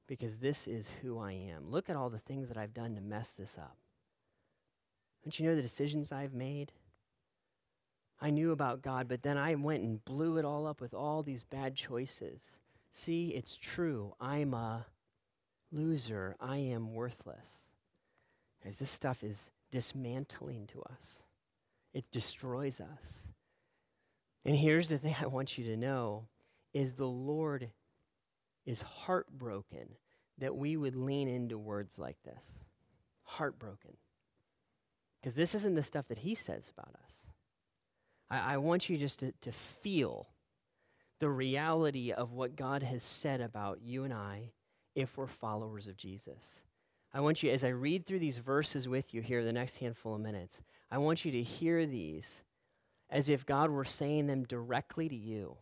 because 0.07 0.37
this 0.37 0.67
is 0.67 0.91
who 1.01 1.19
I 1.19 1.33
am. 1.33 1.71
Look 1.71 1.89
at 1.89 1.97
all 1.97 2.11
the 2.11 2.19
things 2.19 2.49
that 2.49 2.59
I've 2.59 2.75
done 2.75 2.95
to 2.97 3.01
mess 3.01 3.33
this 3.33 3.57
up. 3.57 3.79
Don't 5.23 5.39
you 5.39 5.47
know 5.47 5.57
the 5.57 5.63
decisions 5.63 6.13
I've 6.13 6.35
made? 6.35 6.73
I 8.21 8.31
knew 8.31 8.53
about 8.53 8.83
God, 8.83 9.09
but 9.09 9.23
then 9.23 9.39
I 9.39 9.55
went 9.55 9.83
and 9.83 10.05
blew 10.05 10.37
it 10.37 10.45
all 10.45 10.67
up 10.67 10.81
with 10.81 10.93
all 10.93 11.23
these 11.23 11.45
bad 11.45 11.75
choices. 11.75 12.59
See, 12.93 13.29
it's 13.29 13.57
true. 13.57 14.15
I'm 14.21 14.53
a 14.53 14.87
loser. 15.73 16.37
I 16.41 16.59
am 16.59 16.93
worthless. 16.95 17.51
This 18.65 18.91
stuff 18.91 19.23
is 19.23 19.51
dismantling 19.71 20.67
to 20.69 20.83
us, 20.83 21.23
it 21.93 22.11
destroys 22.11 22.81
us. 22.81 23.21
And 24.45 24.55
here's 24.55 24.89
the 24.89 24.99
thing 24.99 25.17
I 25.23 25.27
want 25.27 25.59
you 25.59 25.65
to 25.67 25.77
know 25.77 26.29
is 26.73 26.93
the 26.93 27.07
Lord 27.07 27.71
is 28.67 28.81
heartbroken 28.81 29.89
that 30.39 30.57
we 30.57 30.77
would 30.77 30.97
lean 30.97 31.29
into 31.29 31.57
words 31.57 31.99
like 31.99 32.17
this. 32.25 32.45
Heartbroken. 33.23 33.97
Because 35.21 35.35
this 35.35 35.55
isn't 35.55 35.75
the 35.75 35.83
stuff 35.83 36.09
that 36.09 36.19
he 36.19 36.35
says 36.35 36.71
about 36.77 36.95
us. 37.05 37.27
I, 38.31 38.55
I 38.55 38.57
want 38.59 38.89
you 38.89 38.99
just 38.99 39.21
to, 39.21 39.33
to 39.43 39.53
feel 39.53 40.29
the 41.21 41.31
reality 41.31 42.13
of 42.13 42.33
what 42.33 42.57
God 42.57 42.83
has 42.83 43.03
said 43.03 43.41
about 43.41 43.81
you 43.83 44.05
and 44.05 44.13
I 44.13 44.53
if 44.95 45.17
we're 45.17 45.27
followers 45.27 45.89
of 45.89 45.97
Jesus. 45.97 46.61
I 47.15 47.21
want 47.21 47.45
you, 47.45 47.51
as 47.53 47.63
I 47.63 47.69
read 47.69 48.05
through 48.05 48.19
these 48.19 48.39
verses 48.39 48.89
with 48.89 49.15
you 49.15 49.23
here 49.23 49.45
the 49.45 49.53
next 49.53 49.77
handful 49.77 50.17
of 50.17 50.21
minutes, 50.21 50.61
I 50.91 50.99
want 50.99 51.25
you 51.25 51.31
to 51.33 51.43
hear 51.43 51.87
these 51.87 52.43
as 53.09 53.29
if 53.29 53.47
God 53.47 53.71
were 53.71 53.85
saying 53.85 54.27
them 54.27 54.43
directly 54.43 55.09
to 55.09 55.15
you. 55.15 55.57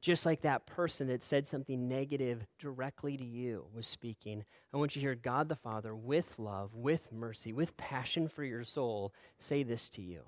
Just 0.00 0.24
like 0.24 0.42
that 0.42 0.64
person 0.64 1.08
that 1.08 1.22
said 1.22 1.46
something 1.46 1.88
negative 1.88 2.46
directly 2.58 3.16
to 3.16 3.24
you 3.24 3.66
was 3.74 3.86
speaking. 3.86 4.44
I 4.72 4.76
want 4.78 4.96
you 4.96 5.00
to 5.00 5.06
hear 5.06 5.14
God 5.16 5.48
the 5.48 5.56
Father, 5.56 5.94
with 5.94 6.38
love, 6.38 6.74
with 6.74 7.12
mercy, 7.12 7.52
with 7.52 7.76
passion 7.76 8.28
for 8.28 8.44
your 8.44 8.64
soul, 8.64 9.12
say 9.38 9.64
this 9.64 9.88
to 9.90 10.02
you. 10.02 10.22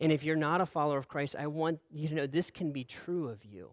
And 0.00 0.12
if 0.12 0.22
you're 0.22 0.36
not 0.36 0.60
a 0.60 0.66
follower 0.66 0.98
of 0.98 1.08
Christ, 1.08 1.34
I 1.38 1.48
want 1.48 1.80
you 1.90 2.08
to 2.08 2.14
know 2.14 2.26
this 2.26 2.50
can 2.50 2.72
be 2.72 2.84
true 2.84 3.28
of 3.28 3.44
you. 3.44 3.72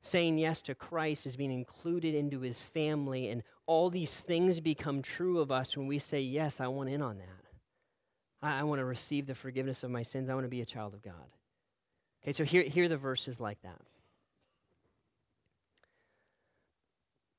Saying 0.00 0.38
yes 0.38 0.60
to 0.62 0.74
Christ 0.74 1.26
is 1.26 1.36
being 1.36 1.52
included 1.52 2.16
into 2.16 2.40
his 2.40 2.64
family, 2.64 3.28
and 3.28 3.44
all 3.66 3.90
these 3.90 4.14
things 4.14 4.60
become 4.60 5.02
true 5.02 5.40
of 5.40 5.50
us 5.50 5.76
when 5.76 5.86
we 5.86 5.98
say, 5.98 6.20
Yes, 6.20 6.60
I 6.60 6.66
want 6.68 6.90
in 6.90 7.02
on 7.02 7.18
that. 7.18 7.42
I, 8.42 8.60
I 8.60 8.62
want 8.64 8.80
to 8.80 8.84
receive 8.84 9.26
the 9.26 9.34
forgiveness 9.34 9.84
of 9.84 9.90
my 9.90 10.02
sins. 10.02 10.28
I 10.28 10.34
want 10.34 10.44
to 10.44 10.50
be 10.50 10.62
a 10.62 10.66
child 10.66 10.94
of 10.94 11.02
God. 11.02 11.14
Okay, 12.22 12.32
so 12.32 12.44
here, 12.44 12.62
here 12.62 12.84
are 12.84 12.88
the 12.88 12.96
verses 12.96 13.40
like 13.40 13.60
that. 13.62 13.80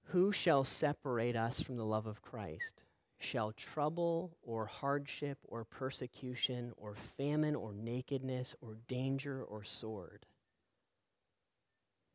Who 0.07 0.31
shall 0.31 0.63
separate 0.63 1.35
us 1.35 1.61
from 1.61 1.77
the 1.77 1.85
love 1.85 2.05
of 2.05 2.21
Christ? 2.21 2.83
Shall 3.19 3.53
trouble 3.53 4.37
or 4.43 4.65
hardship 4.65 5.37
or 5.47 5.63
persecution 5.63 6.73
or 6.77 6.95
famine 7.17 7.55
or 7.55 7.73
nakedness 7.73 8.55
or 8.61 8.77
danger 8.87 9.43
or 9.43 9.63
sword? 9.63 10.25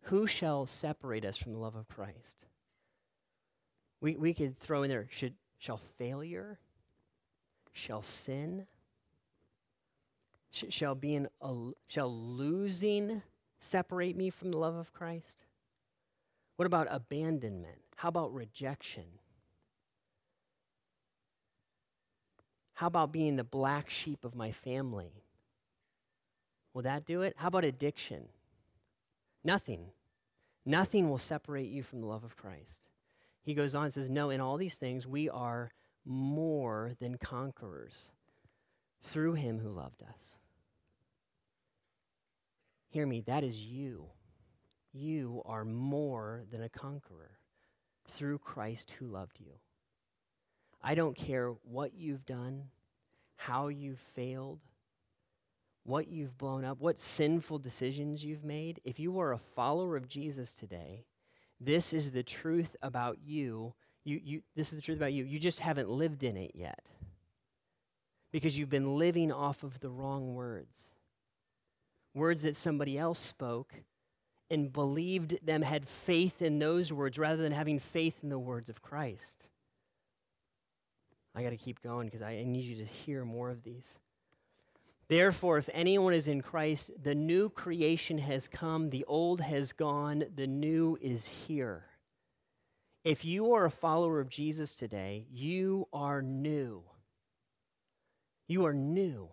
Who 0.03 0.27
shall 0.27 0.67
separate 0.67 1.25
us 1.25 1.37
from 1.37 1.53
the 1.53 1.59
love 1.59 1.75
of 1.75 1.89
Christ? 1.89 2.45
We, 4.01 4.17
we 4.17 4.35
could 4.35 4.59
throw 4.59 4.83
in 4.83 4.91
there 4.91 5.09
should, 5.11 5.35
shall 5.59 5.81
failure, 5.99 6.59
shall 7.73 8.03
sin, 8.03 8.67
sh- 10.51 10.65
shall, 10.71 10.95
being 10.95 11.27
a, 11.41 11.55
shall 11.89 12.13
losing 12.13 13.23
separate 13.59 14.17
me 14.17 14.31
from 14.31 14.51
the 14.51 14.59
love 14.59 14.77
of 14.77 14.93
Christ? 14.93 15.45
What 16.57 16.67
about 16.67 16.89
abandonment? 16.91 17.79
How 17.97 18.09
about 18.09 18.35
rejection? 18.35 19.05
How 22.75 22.87
about 22.87 23.13
being 23.13 23.37
the 23.37 23.45
black 23.45 23.91
sheep 23.91 24.25
of 24.25 24.35
my 24.35 24.53
family? 24.53 25.13
Will 26.75 26.83
that 26.83 27.07
do 27.07 27.23
it? 27.23 27.35
How 27.37 27.49
about 27.49 27.65
addiction? 27.65 28.29
Nothing. 29.45 29.87
Nothing 30.65 31.09
will 31.09 31.19
separate 31.19 31.71
you 31.71 31.83
from 31.83 32.01
the 32.01 32.07
love 32.07 32.25
of 32.25 32.37
Christ. 32.37 32.88
He 33.49 33.55
goes 33.55 33.75
on 33.75 33.85
and 33.85 33.93
says, 33.95 34.11
No, 34.11 34.29
in 34.29 34.43
all 34.43 34.59
these 34.59 34.75
things 34.75 35.07
we 35.07 35.31
are 35.31 35.73
more 36.05 36.93
than 37.01 37.17
conquerors 37.17 38.11
through 39.03 39.33
him 39.33 39.59
who 39.59 39.71
loved 39.71 40.03
us. 40.03 40.37
Hear 42.91 43.07
me, 43.07 43.23
that 43.23 43.45
is 43.45 43.59
you. 43.59 44.05
You 44.93 45.41
are 45.47 45.65
more 45.65 46.45
than 46.51 46.63
a 46.63 46.69
conqueror 46.69 47.39
through 48.07 48.41
Christ 48.41 48.97
who 48.99 49.07
loved 49.07 49.41
you. 49.41 49.55
I 50.83 50.95
don't 50.95 51.17
care 51.17 51.55
what 51.63 51.95
you've 51.95 52.27
done, 52.27 52.65
how 53.37 53.69
you've 53.69 54.05
failed, 54.15 54.61
what 55.85 56.09
you've 56.09 56.37
blown 56.37 56.67
up, 56.67 56.81
what 56.81 57.01
sinful 57.01 57.61
decisions 57.61 58.23
you've 58.23 58.45
made. 58.45 58.83
If 58.85 59.01
you 59.01 59.19
are 59.19 59.33
a 59.33 59.39
follower 59.39 59.97
of 59.97 60.07
Jesus 60.07 60.55
today, 60.55 61.07
this 61.61 61.93
is 61.93 62.11
the 62.13 62.23
truth 62.23 62.77
about 62.83 63.19
you. 63.25 63.75
You, 64.05 64.21
you. 64.23 64.43
This 64.55 64.71
is 64.73 64.77
the 64.77 64.83
truth 64.83 64.99
about 64.99 65.13
you. 65.13 65.25
You 65.25 65.39
just 65.39 65.61
haven't 65.61 65.91
lived 65.91 66.25
in 66.25 66.37
it 66.37 66.53
yet 66.55 66.89
because 68.33 68.57
you've 68.57 68.71
been 68.71 68.97
living 68.97 69.33
off 69.33 69.63
of 69.63 69.81
the 69.81 69.91
wrong 69.91 70.35
words. 70.35 70.91
Words 72.15 72.43
that 72.43 72.57
somebody 72.57 72.99
else 72.99 73.19
spoke 73.19 73.75
and 74.51 74.73
believed 74.73 75.39
them, 75.45 75.63
had 75.63 75.87
faith 75.87 76.41
in 76.41 76.59
those 76.59 76.93
words 76.93 77.19
rather 77.19 77.43
than 77.43 77.53
having 77.53 77.79
faith 77.79 78.21
in 78.23 78.29
the 78.31 78.39
words 78.39 78.71
of 78.71 78.81
Christ. 78.81 79.49
I 81.35 81.43
got 81.43 81.51
to 81.51 81.57
keep 81.57 81.83
going 81.83 82.07
because 82.07 82.23
I 82.23 82.43
need 82.45 82.65
you 82.65 82.77
to 82.77 82.85
hear 82.85 83.25
more 83.25 83.51
of 83.51 83.63
these. 83.63 83.99
Therefore, 85.09 85.57
if 85.57 85.71
anyone 85.73 86.13
is 86.13 86.29
in 86.29 86.43
Christ, 86.43 86.91
the 87.03 87.15
new 87.15 87.49
creation 87.49 88.19
has 88.19 88.47
come, 88.47 88.91
the 88.91 89.05
old 89.05 89.41
has 89.41 89.73
gone, 89.73 90.25
the 90.35 90.47
new 90.47 90.99
is 91.01 91.27
here. 91.27 91.87
If 93.05 93.25
you 93.25 93.55
are 93.55 93.65
a 93.65 93.71
follower 93.71 94.21
of 94.21 94.29
Jesus 94.29 94.75
today, 94.75 95.27
you 95.31 95.89
are 95.95 96.21
new. 96.21 96.83
You 98.47 98.67
are 98.67 98.75
new. 98.75 99.29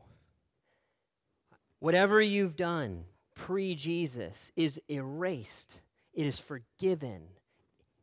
Whatever 1.79 2.21
you've 2.21 2.55
done 2.55 3.03
pre 3.35 3.75
Jesus 3.75 4.51
is 4.55 4.79
erased, 4.89 5.81
it 6.13 6.25
is 6.25 6.39
forgiven, 6.39 7.23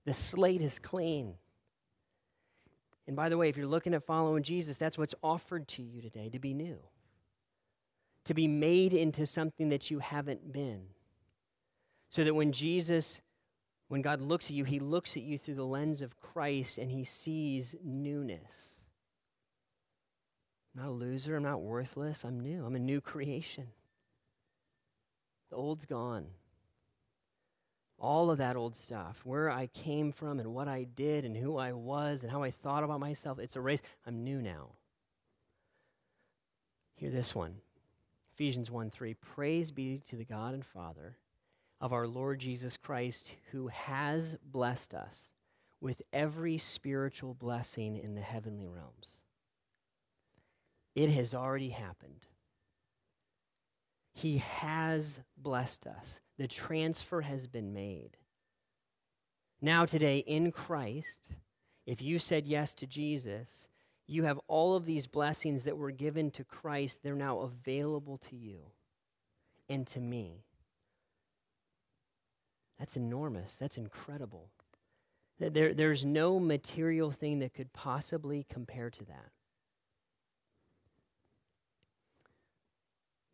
the 0.04 0.14
slate 0.14 0.60
is 0.60 0.78
clean. 0.78 1.34
And 3.06 3.16
by 3.16 3.28
the 3.28 3.36
way, 3.36 3.48
if 3.48 3.56
you're 3.56 3.66
looking 3.66 3.94
at 3.94 4.04
following 4.04 4.42
Jesus, 4.42 4.76
that's 4.76 4.98
what's 4.98 5.14
offered 5.22 5.66
to 5.68 5.82
you 5.82 6.02
today 6.02 6.28
to 6.28 6.38
be 6.38 6.54
new, 6.54 6.78
to 8.24 8.34
be 8.34 8.46
made 8.46 8.94
into 8.94 9.26
something 9.26 9.68
that 9.70 9.90
you 9.90 9.98
haven't 9.98 10.52
been. 10.52 10.82
So 12.10 12.24
that 12.24 12.34
when 12.34 12.52
Jesus, 12.52 13.20
when 13.88 14.02
God 14.02 14.20
looks 14.20 14.46
at 14.46 14.52
you, 14.52 14.64
he 14.64 14.78
looks 14.78 15.16
at 15.16 15.22
you 15.22 15.38
through 15.38 15.54
the 15.56 15.64
lens 15.64 16.02
of 16.02 16.20
Christ 16.20 16.78
and 16.78 16.90
he 16.90 17.04
sees 17.04 17.74
newness. 17.84 18.80
I'm 20.74 20.82
not 20.82 20.90
a 20.90 20.92
loser. 20.92 21.36
I'm 21.36 21.42
not 21.42 21.62
worthless. 21.62 22.24
I'm 22.24 22.40
new. 22.40 22.64
I'm 22.64 22.76
a 22.76 22.78
new 22.78 23.00
creation. 23.00 23.68
The 25.50 25.56
old's 25.56 25.84
gone. 25.84 26.28
all 28.02 28.30
of 28.30 28.38
that 28.38 28.56
old 28.56 28.74
stuff, 28.74 29.20
where 29.24 29.48
I 29.48 29.68
came 29.68 30.10
from 30.10 30.40
and 30.40 30.52
what 30.52 30.66
I 30.68 30.84
did 30.84 31.24
and 31.24 31.36
who 31.36 31.56
I 31.56 31.72
was 31.72 32.24
and 32.24 32.32
how 32.32 32.42
I 32.42 32.50
thought 32.50 32.82
about 32.82 32.98
myself, 33.00 33.38
it's 33.38 33.56
erased. 33.56 33.84
I'm 34.04 34.24
new 34.24 34.42
now. 34.42 34.70
Hear 36.96 37.10
this 37.10 37.34
one 37.34 37.54
Ephesians 38.34 38.70
1 38.70 38.90
3. 38.90 39.14
Praise 39.14 39.70
be 39.70 40.00
to 40.08 40.16
the 40.16 40.24
God 40.24 40.54
and 40.54 40.64
Father 40.64 41.18
of 41.80 41.92
our 41.92 42.06
Lord 42.06 42.38
Jesus 42.38 42.76
Christ, 42.76 43.34
who 43.50 43.68
has 43.68 44.36
blessed 44.44 44.94
us 44.94 45.32
with 45.80 46.00
every 46.12 46.56
spiritual 46.56 47.34
blessing 47.34 47.96
in 47.96 48.14
the 48.14 48.20
heavenly 48.20 48.66
realms. 48.66 49.22
It 50.94 51.10
has 51.10 51.34
already 51.34 51.70
happened. 51.70 52.26
He 54.14 54.38
has 54.38 55.20
blessed 55.36 55.86
us. 55.86 56.20
The 56.38 56.46
transfer 56.46 57.22
has 57.22 57.46
been 57.46 57.74
made. 57.74 58.16
Now, 59.60 59.84
today, 59.84 60.18
in 60.18 60.52
Christ, 60.52 61.32
if 61.86 62.00
you 62.00 62.18
said 62.18 62.46
yes 62.46 62.74
to 62.74 62.86
Jesus, 62.86 63.66
you 64.12 64.24
have 64.24 64.38
all 64.46 64.76
of 64.76 64.84
these 64.84 65.06
blessings 65.06 65.64
that 65.64 65.76
were 65.76 65.90
given 65.90 66.30
to 66.32 66.44
Christ. 66.44 67.00
They're 67.02 67.14
now 67.14 67.40
available 67.40 68.18
to 68.28 68.36
you 68.36 68.58
and 69.68 69.86
to 69.88 70.00
me. 70.00 70.44
That's 72.78 72.96
enormous. 72.96 73.56
That's 73.56 73.78
incredible. 73.78 74.48
There, 75.38 75.72
there's 75.74 76.04
no 76.04 76.38
material 76.38 77.10
thing 77.10 77.40
that 77.40 77.54
could 77.54 77.72
possibly 77.72 78.46
compare 78.48 78.90
to 78.90 79.04
that. 79.06 79.30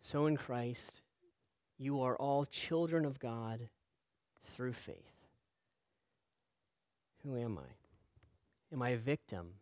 So 0.01 0.27
in 0.27 0.37
Christ, 0.37 1.03
you 1.77 2.03
are 2.03 2.17
all 2.17 2.45
children 2.45 3.05
of 3.05 3.19
God 3.19 3.69
through 4.45 4.73
faith. 4.73 4.97
Who 7.25 7.37
am 7.37 7.59
I? 7.59 8.75
Am 8.75 8.83
I 8.83 8.91
a 8.91 8.97
victim? 8.97 9.55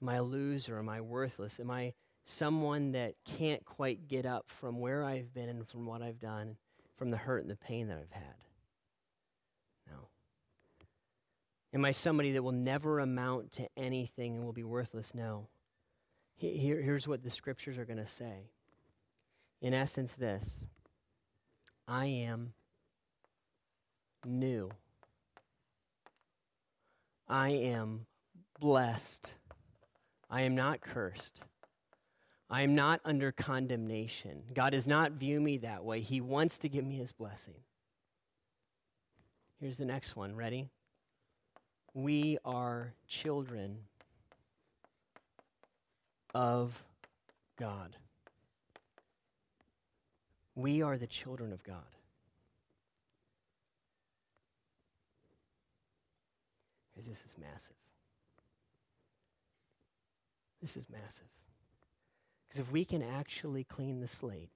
Am 0.00 0.08
I 0.08 0.16
a 0.16 0.22
loser? 0.22 0.78
Am 0.78 0.88
I 0.88 1.00
worthless? 1.00 1.58
Am 1.58 1.70
I 1.70 1.94
someone 2.24 2.92
that 2.92 3.14
can't 3.24 3.64
quite 3.64 4.06
get 4.06 4.26
up 4.26 4.48
from 4.48 4.78
where 4.78 5.04
I've 5.04 5.32
been 5.34 5.48
and 5.48 5.66
from 5.66 5.86
what 5.86 6.02
I've 6.02 6.20
done, 6.20 6.56
from 6.96 7.10
the 7.10 7.16
hurt 7.16 7.42
and 7.42 7.50
the 7.50 7.56
pain 7.56 7.88
that 7.88 7.98
I've 7.98 8.12
had? 8.12 8.34
No. 9.90 10.08
Am 11.74 11.84
I 11.84 11.92
somebody 11.92 12.32
that 12.32 12.42
will 12.42 12.52
never 12.52 13.00
amount 13.00 13.52
to 13.52 13.68
anything 13.76 14.36
and 14.36 14.44
will 14.44 14.52
be 14.52 14.64
worthless? 14.64 15.14
No. 15.14 15.48
Here, 16.36 16.80
here's 16.80 17.08
what 17.08 17.24
the 17.24 17.30
scriptures 17.30 17.78
are 17.78 17.84
going 17.84 17.98
to 17.98 18.06
say. 18.06 18.50
In 19.60 19.74
essence, 19.74 20.12
this 20.12 20.64
I 21.88 22.06
am 22.06 22.52
new. 24.24 24.70
I 27.26 27.50
am 27.50 28.06
blessed. 28.60 29.32
I 30.30 30.42
am 30.42 30.54
not 30.54 30.80
cursed. 30.80 31.40
I 32.50 32.62
am 32.62 32.74
not 32.74 33.00
under 33.04 33.32
condemnation. 33.32 34.42
God 34.54 34.70
does 34.70 34.86
not 34.86 35.12
view 35.12 35.40
me 35.40 35.58
that 35.58 35.84
way. 35.84 36.00
He 36.00 36.20
wants 36.20 36.58
to 36.58 36.68
give 36.68 36.84
me 36.84 36.96
his 36.96 37.12
blessing. 37.12 37.54
Here's 39.60 39.78
the 39.78 39.84
next 39.84 40.16
one. 40.16 40.34
Ready? 40.34 40.68
We 41.94 42.38
are 42.44 42.92
children 43.06 43.78
of 46.34 46.82
God. 47.58 47.96
We 50.54 50.82
are 50.82 50.96
the 50.96 51.06
children 51.06 51.52
of 51.52 51.62
God. 51.64 51.76
Because 56.90 57.06
this 57.06 57.24
is 57.24 57.36
massive. 57.38 57.76
This 60.68 60.84
is 60.84 60.90
massive. 60.90 61.24
Because 62.46 62.60
if 62.60 62.70
we 62.70 62.84
can 62.84 63.02
actually 63.02 63.64
clean 63.64 64.00
the 64.00 64.06
slate, 64.06 64.50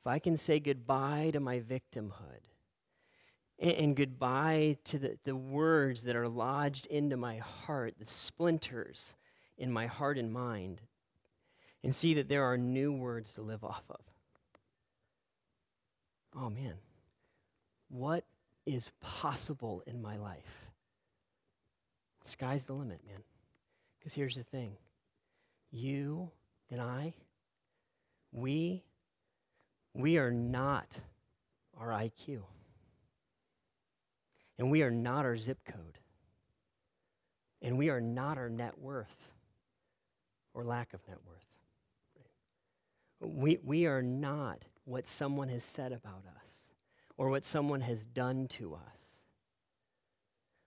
if 0.00 0.06
I 0.06 0.18
can 0.18 0.38
say 0.38 0.60
goodbye 0.60 1.28
to 1.34 1.40
my 1.40 1.60
victimhood 1.60 2.40
and, 3.58 3.72
and, 3.72 3.96
goodbye 3.96 4.78
to 4.84 4.98
the, 4.98 5.18
the 5.24 5.36
words 5.36 6.04
that 6.04 6.16
are 6.16 6.26
lodged 6.26 6.86
into 6.86 7.18
my 7.18 7.36
heart, 7.36 7.96
the 7.98 8.06
splinters 8.06 9.14
in 9.58 9.70
my 9.70 9.88
heart 9.88 10.16
and 10.16 10.32
mind, 10.32 10.80
and 11.82 11.94
see 11.94 12.14
that 12.14 12.30
there 12.30 12.44
are 12.44 12.56
new 12.56 12.94
words 12.94 13.34
to 13.34 13.42
live 13.42 13.62
off 13.62 13.84
of. 13.90 14.00
Oh 16.34 16.48
man, 16.48 16.76
what 17.90 18.24
is 18.64 18.90
possible 19.02 19.82
in 19.86 20.00
my 20.00 20.16
life? 20.16 20.70
Sky's 22.22 22.64
the 22.64 22.72
limit, 22.72 23.00
man. 23.06 23.22
Because 24.04 24.14
here's 24.14 24.36
the 24.36 24.44
thing 24.44 24.76
you 25.70 26.30
and 26.70 26.78
I, 26.78 27.14
we, 28.32 28.84
we 29.94 30.18
are 30.18 30.30
not 30.30 31.00
our 31.80 31.88
IQ. 31.88 32.42
And 34.58 34.70
we 34.70 34.82
are 34.82 34.90
not 34.90 35.24
our 35.24 35.38
zip 35.38 35.64
code. 35.64 35.98
And 37.62 37.78
we 37.78 37.88
are 37.88 38.00
not 38.00 38.36
our 38.36 38.50
net 38.50 38.78
worth 38.78 39.30
or 40.52 40.64
lack 40.64 40.92
of 40.92 41.00
net 41.08 41.18
worth. 41.26 41.56
We, 43.20 43.58
we 43.64 43.86
are 43.86 44.02
not 44.02 44.58
what 44.84 45.08
someone 45.08 45.48
has 45.48 45.64
said 45.64 45.92
about 45.92 46.24
us 46.36 46.50
or 47.16 47.30
what 47.30 47.42
someone 47.42 47.80
has 47.80 48.04
done 48.04 48.48
to 48.48 48.74
us. 48.74 48.82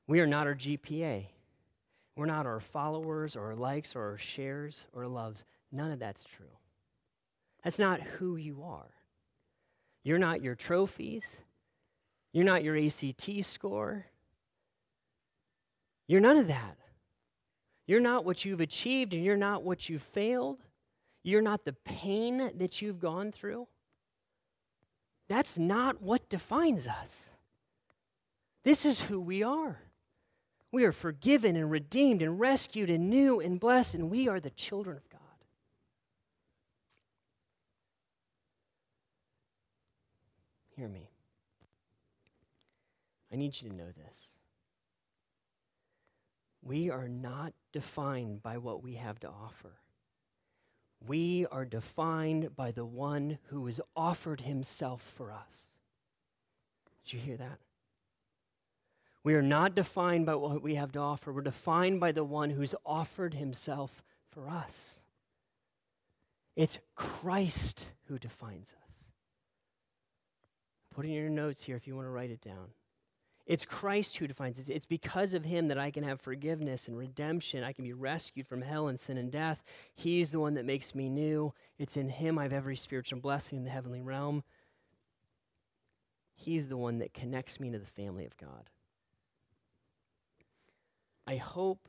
We 0.08 0.22
are 0.22 0.28
not 0.28 0.48
our 0.48 0.56
GPA. 0.56 1.28
We're 2.18 2.26
not 2.26 2.48
our 2.48 2.60
followers 2.60 3.36
or 3.36 3.46
our 3.46 3.56
likes 3.56 3.96
or 3.96 4.02
our 4.02 4.18
shares 4.18 4.88
or 4.92 5.06
loves. 5.06 5.46
None 5.72 5.92
of 5.92 6.00
that's 6.00 6.24
true. 6.24 6.48
That's 7.64 7.78
not 7.78 8.02
who 8.02 8.38
you 8.38 8.64
are. 8.64 8.90
You're 10.04 10.18
not 10.18 10.42
your 10.42 10.56
trophies. 10.56 11.44
You're 12.34 12.44
not 12.44 12.64
your 12.64 12.76
ACT 12.76 13.46
score. 13.46 14.08
You're 16.08 16.22
none 16.22 16.38
of 16.38 16.48
that. 16.48 16.78
You're 17.86 18.00
not 18.00 18.26
what 18.26 18.44
you've 18.44 18.62
achieved 18.62 19.14
and 19.14 19.24
you're 19.24 19.38
not 19.38 19.64
what 19.64 19.88
you've 19.88 20.02
failed. 20.02 20.64
You're 21.24 21.44
not 21.44 21.66
the 21.66 21.74
pain 21.74 22.52
that 22.58 22.82
you've 22.82 23.00
gone 23.00 23.32
through. 23.32 23.68
That's 25.30 25.60
not 25.60 26.02
what 26.02 26.30
defines 26.30 26.88
us. 26.88 27.34
This 28.64 28.86
is 28.86 29.02
who 29.02 29.20
we 29.20 29.44
are. 29.44 29.82
We 30.78 30.86
are 30.86 30.92
forgiven 30.92 31.56
and 31.56 31.72
redeemed 31.72 32.22
and 32.22 32.40
rescued 32.40 32.92
and 32.92 33.10
new 33.10 33.40
and 33.40 33.60
blessed, 33.60 33.96
and 33.96 34.12
we 34.12 34.28
are 34.28 34.40
the 34.40 34.52
children 34.52 34.96
of 34.96 35.10
God. 35.10 35.20
Hear 40.76 40.88
me. 40.88 41.10
I 43.34 43.38
need 43.38 43.60
you 43.60 43.70
to 43.70 43.76
know 43.76 43.92
this. 43.92 44.36
We 46.62 46.92
are 46.92 47.08
not 47.10 47.54
defined 47.74 48.44
by 48.44 48.60
what 48.60 48.84
we 48.84 48.94
have 48.94 49.20
to 49.22 49.30
offer. 49.30 49.80
We 51.08 51.48
are 51.52 51.66
defined 51.66 52.56
by 52.56 52.70
the 52.70 52.86
one 52.86 53.40
who 53.48 53.66
has 53.66 53.82
offered 53.96 54.42
himself 54.42 55.02
for 55.02 55.32
us. 55.32 55.72
Did 57.04 57.14
you 57.14 57.20
hear 57.20 57.38
that? 57.38 57.58
We 59.28 59.36
are 59.36 59.42
not 59.42 59.76
defined 59.76 60.26
by 60.26 60.36
what 60.36 60.64
we 60.64 60.76
have 60.76 60.94
to 60.94 61.00
offer. 61.00 61.34
We're 61.34 61.42
defined 61.42 62.00
by 62.00 62.14
the 62.14 62.24
one 62.24 62.50
who's 62.50 62.74
offered 62.86 63.34
himself 63.34 64.02
for 64.32 64.48
us. 64.48 65.02
It's 66.56 66.80
Christ 66.96 67.88
who 68.08 68.18
defines 68.18 68.74
us. 68.86 68.94
Put 70.96 71.04
in 71.04 71.12
your 71.12 71.28
notes 71.28 71.62
here 71.62 71.76
if 71.76 71.88
you 71.88 71.94
want 71.94 72.06
to 72.06 72.10
write 72.10 72.32
it 72.32 72.40
down. 72.40 72.70
It's 73.46 73.66
Christ 73.66 74.16
who 74.16 74.28
defines 74.28 74.60
it. 74.60 74.70
It's 74.70 74.86
because 74.86 75.34
of 75.34 75.44
him 75.44 75.68
that 75.68 75.78
I 75.78 75.92
can 75.92 76.06
have 76.06 76.22
forgiveness 76.22 76.88
and 76.88 76.98
redemption. 76.98 77.66
I 77.66 77.74
can 77.74 77.84
be 77.84 77.92
rescued 77.92 78.48
from 78.48 78.62
hell 78.62 78.88
and 78.88 78.98
sin 78.98 79.18
and 79.18 79.30
death. 79.30 79.62
He's 79.94 80.32
the 80.32 80.40
one 80.40 80.54
that 80.54 80.64
makes 80.64 80.96
me 80.96 81.10
new. 81.10 81.54
It's 81.78 81.98
in 81.98 82.08
him 82.08 82.40
I 82.40 82.44
have 82.44 82.54
every 82.54 82.78
spiritual 82.78 83.20
blessing 83.20 83.58
in 83.58 83.66
the 83.66 83.72
heavenly 83.72 84.00
realm. 84.00 84.46
He's 86.34 86.70
the 86.70 86.78
one 86.78 87.00
that 87.00 87.14
connects 87.14 87.60
me 87.60 87.72
to 87.72 87.78
the 87.78 87.86
family 87.86 88.24
of 88.24 88.38
God. 88.38 88.70
I 91.28 91.36
hope 91.36 91.88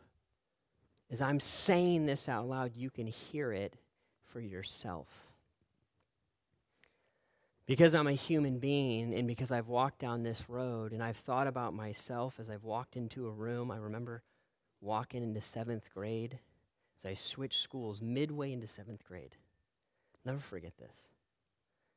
as 1.10 1.22
I'm 1.22 1.40
saying 1.40 2.06
this 2.06 2.28
out 2.28 2.46
loud, 2.48 2.72
you 2.76 2.90
can 2.90 3.06
hear 3.06 3.52
it 3.52 3.74
for 4.24 4.40
yourself. 4.40 5.08
Because 7.66 7.94
I'm 7.94 8.06
a 8.06 8.12
human 8.12 8.58
being 8.58 9.14
and 9.14 9.26
because 9.26 9.50
I've 9.50 9.68
walked 9.68 9.98
down 9.98 10.22
this 10.22 10.48
road 10.48 10.92
and 10.92 11.02
I've 11.02 11.16
thought 11.16 11.46
about 11.46 11.74
myself 11.74 12.34
as 12.38 12.50
I've 12.50 12.64
walked 12.64 12.96
into 12.96 13.26
a 13.26 13.32
room, 13.32 13.70
I 13.70 13.76
remember 13.76 14.22
walking 14.80 15.22
into 15.22 15.40
seventh 15.40 15.92
grade 15.92 16.38
as 16.98 17.10
I 17.10 17.14
switched 17.14 17.62
schools 17.62 18.00
midway 18.00 18.52
into 18.52 18.66
seventh 18.66 19.04
grade. 19.06 19.36
Never 20.24 20.38
forget 20.40 20.76
this. 20.78 21.08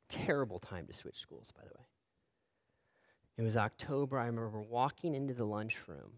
Terrible 0.09 0.59
time 0.59 0.87
to 0.87 0.93
switch 0.93 1.17
schools, 1.17 1.51
by 1.55 1.63
the 1.63 1.73
way. 1.77 1.85
It 3.37 3.43
was 3.43 3.55
October. 3.55 4.19
I 4.19 4.25
remember 4.25 4.61
walking 4.61 5.15
into 5.15 5.33
the 5.33 5.45
lunchroom 5.45 6.11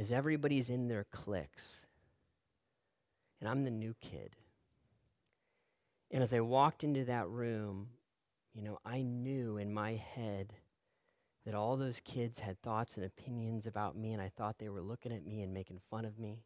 as 0.00 0.10
everybody's 0.10 0.70
in 0.70 0.88
their 0.88 1.04
cliques, 1.12 1.86
and 3.38 3.48
I'm 3.48 3.60
the 3.62 3.70
new 3.70 3.94
kid. 4.00 4.34
And 6.10 6.22
as 6.22 6.32
I 6.32 6.40
walked 6.40 6.82
into 6.82 7.04
that 7.04 7.28
room, 7.28 7.90
you 8.54 8.62
know, 8.62 8.78
I 8.82 9.02
knew 9.02 9.58
in 9.58 9.74
my 9.74 9.92
head 9.92 10.54
that 11.44 11.54
all 11.54 11.76
those 11.76 12.00
kids 12.02 12.38
had 12.38 12.60
thoughts 12.62 12.96
and 12.96 13.04
opinions 13.04 13.66
about 13.66 13.94
me, 13.94 14.14
and 14.14 14.22
I 14.22 14.30
thought 14.30 14.58
they 14.58 14.70
were 14.70 14.80
looking 14.80 15.12
at 15.12 15.26
me 15.26 15.42
and 15.42 15.52
making 15.52 15.80
fun 15.90 16.06
of 16.06 16.18
me. 16.18 16.44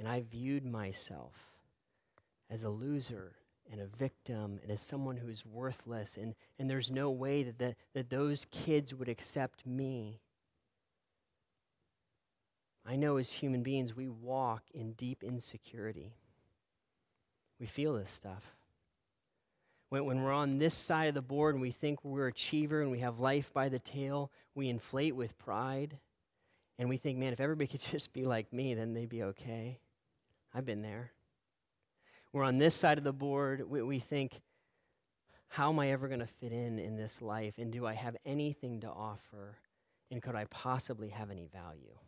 And 0.00 0.08
I 0.08 0.24
viewed 0.28 0.66
myself 0.66 1.34
as 2.50 2.64
a 2.64 2.70
loser 2.70 3.36
and 3.70 3.80
a 3.80 3.86
victim 3.86 4.58
and 4.62 4.72
as 4.72 4.82
someone 4.82 5.16
who's 5.16 5.46
worthless, 5.46 6.16
and, 6.16 6.34
and 6.58 6.68
there's 6.68 6.90
no 6.90 7.08
way 7.10 7.44
that, 7.44 7.58
the, 7.58 7.76
that 7.94 8.10
those 8.10 8.46
kids 8.50 8.92
would 8.92 9.08
accept 9.08 9.64
me. 9.64 10.20
I 12.88 12.96
know 12.96 13.18
as 13.18 13.30
human 13.30 13.62
beings, 13.62 13.94
we 13.94 14.08
walk 14.08 14.62
in 14.72 14.92
deep 14.92 15.22
insecurity. 15.22 16.14
We 17.60 17.66
feel 17.66 17.92
this 17.92 18.08
stuff. 18.08 18.42
When, 19.90 20.06
when 20.06 20.22
we're 20.22 20.32
on 20.32 20.56
this 20.56 20.72
side 20.72 21.08
of 21.08 21.14
the 21.14 21.20
board 21.20 21.54
and 21.54 21.60
we 21.60 21.70
think 21.70 22.02
we're 22.02 22.28
achiever 22.28 22.80
and 22.80 22.90
we 22.90 23.00
have 23.00 23.20
life 23.20 23.52
by 23.52 23.68
the 23.68 23.78
tail, 23.78 24.30
we 24.54 24.70
inflate 24.70 25.14
with 25.14 25.36
pride. 25.36 25.98
And 26.78 26.88
we 26.88 26.96
think, 26.96 27.18
man, 27.18 27.34
if 27.34 27.40
everybody 27.40 27.66
could 27.70 27.82
just 27.82 28.14
be 28.14 28.24
like 28.24 28.54
me, 28.54 28.72
then 28.72 28.94
they'd 28.94 29.06
be 29.06 29.22
okay. 29.22 29.80
I've 30.54 30.64
been 30.64 30.80
there. 30.80 31.12
We're 32.32 32.44
on 32.44 32.56
this 32.56 32.74
side 32.74 32.96
of 32.96 33.04
the 33.04 33.12
board, 33.12 33.68
we, 33.68 33.82
we 33.82 33.98
think, 33.98 34.40
how 35.48 35.68
am 35.70 35.78
I 35.78 35.90
ever 35.90 36.08
going 36.08 36.20
to 36.20 36.26
fit 36.26 36.52
in 36.52 36.78
in 36.78 36.96
this 36.96 37.20
life? 37.20 37.58
And 37.58 37.70
do 37.70 37.86
I 37.86 37.92
have 37.92 38.16
anything 38.24 38.80
to 38.80 38.88
offer? 38.88 39.58
And 40.10 40.22
could 40.22 40.34
I 40.34 40.46
possibly 40.46 41.08
have 41.10 41.30
any 41.30 41.48
value? 41.52 41.98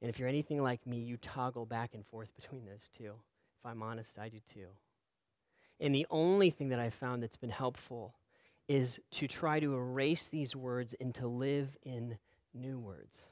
And 0.00 0.08
if 0.10 0.18
you're 0.18 0.28
anything 0.28 0.62
like 0.62 0.86
me, 0.86 0.98
you 0.98 1.16
toggle 1.16 1.66
back 1.66 1.94
and 1.94 2.04
forth 2.06 2.34
between 2.34 2.64
those 2.66 2.88
two. 2.96 3.14
If 3.58 3.66
I'm 3.66 3.82
honest, 3.82 4.18
I 4.18 4.28
do 4.28 4.38
too. 4.52 4.68
And 5.80 5.94
the 5.94 6.06
only 6.10 6.50
thing 6.50 6.68
that 6.70 6.78
I've 6.78 6.94
found 6.94 7.22
that's 7.22 7.36
been 7.36 7.50
helpful 7.50 8.14
is 8.68 9.00
to 9.12 9.28
try 9.28 9.60
to 9.60 9.74
erase 9.74 10.28
these 10.28 10.56
words 10.56 10.94
and 11.00 11.14
to 11.14 11.26
live 11.26 11.76
in 11.82 12.18
new 12.52 12.78
words. 12.78 13.26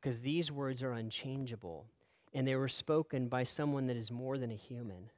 Because 0.00 0.20
these 0.20 0.52
words 0.52 0.82
are 0.82 0.92
unchangeable, 0.92 1.86
and 2.32 2.46
they 2.46 2.54
were 2.54 2.68
spoken 2.68 3.28
by 3.28 3.44
someone 3.44 3.86
that 3.86 3.96
is 3.96 4.10
more 4.10 4.38
than 4.38 4.50
a 4.50 4.56
human. 4.56 5.10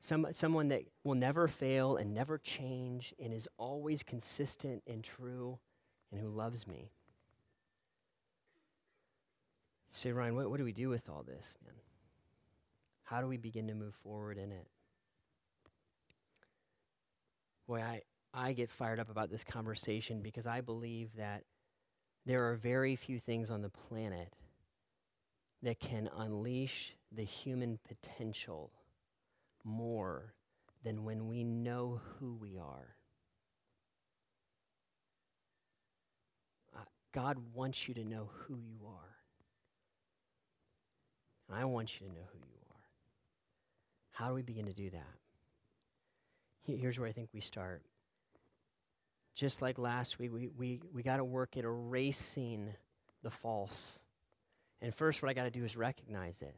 Some, 0.00 0.26
someone 0.32 0.68
that 0.68 0.82
will 1.02 1.14
never 1.14 1.48
fail 1.48 1.96
and 1.96 2.14
never 2.14 2.38
change 2.38 3.14
and 3.18 3.32
is 3.32 3.48
always 3.58 4.02
consistent 4.02 4.82
and 4.86 5.02
true 5.02 5.58
and 6.12 6.20
who 6.20 6.28
loves 6.28 6.66
me. 6.66 6.90
You 9.85 9.85
say, 9.96 10.12
Ryan, 10.12 10.36
what, 10.36 10.50
what 10.50 10.58
do 10.58 10.64
we 10.64 10.72
do 10.72 10.88
with 10.88 11.08
all 11.08 11.22
this, 11.22 11.56
man? 11.64 11.74
How 13.04 13.20
do 13.20 13.26
we 13.26 13.36
begin 13.36 13.68
to 13.68 13.74
move 13.74 13.94
forward 14.02 14.36
in 14.36 14.50
it? 14.50 14.66
Boy, 17.66 17.80
I, 17.80 18.02
I 18.34 18.52
get 18.52 18.70
fired 18.70 19.00
up 19.00 19.10
about 19.10 19.30
this 19.30 19.44
conversation 19.44 20.22
because 20.22 20.46
I 20.46 20.60
believe 20.60 21.10
that 21.16 21.44
there 22.26 22.50
are 22.50 22.56
very 22.56 22.96
few 22.96 23.18
things 23.18 23.50
on 23.50 23.62
the 23.62 23.70
planet 23.70 24.32
that 25.62 25.80
can 25.80 26.10
unleash 26.18 26.94
the 27.12 27.24
human 27.24 27.78
potential 27.88 28.72
more 29.64 30.34
than 30.84 31.04
when 31.04 31.28
we 31.28 31.42
know 31.44 32.00
who 32.18 32.34
we 32.34 32.58
are. 32.58 32.96
Uh, 36.74 36.84
God 37.12 37.38
wants 37.54 37.88
you 37.88 37.94
to 37.94 38.04
know 38.04 38.28
who 38.32 38.58
you 38.58 38.86
are. 38.86 39.05
I 41.52 41.64
want 41.64 42.00
you 42.00 42.06
to 42.06 42.12
know 42.12 42.26
who 42.32 42.38
you 42.38 42.58
are. 42.70 42.76
How 44.12 44.28
do 44.28 44.34
we 44.34 44.42
begin 44.42 44.66
to 44.66 44.72
do 44.72 44.90
that? 44.90 45.14
Here's 46.62 46.98
where 46.98 47.08
I 47.08 47.12
think 47.12 47.28
we 47.32 47.40
start. 47.40 47.82
Just 49.34 49.62
like 49.62 49.78
last 49.78 50.18
week, 50.18 50.32
we, 50.32 50.48
we, 50.48 50.80
we 50.92 51.02
got 51.02 51.18
to 51.18 51.24
work 51.24 51.56
at 51.56 51.64
erasing 51.64 52.70
the 53.22 53.30
false. 53.30 54.00
And 54.80 54.94
first, 54.94 55.22
what 55.22 55.28
I 55.28 55.34
got 55.34 55.44
to 55.44 55.50
do 55.50 55.64
is 55.64 55.76
recognize 55.76 56.42
it. 56.42 56.56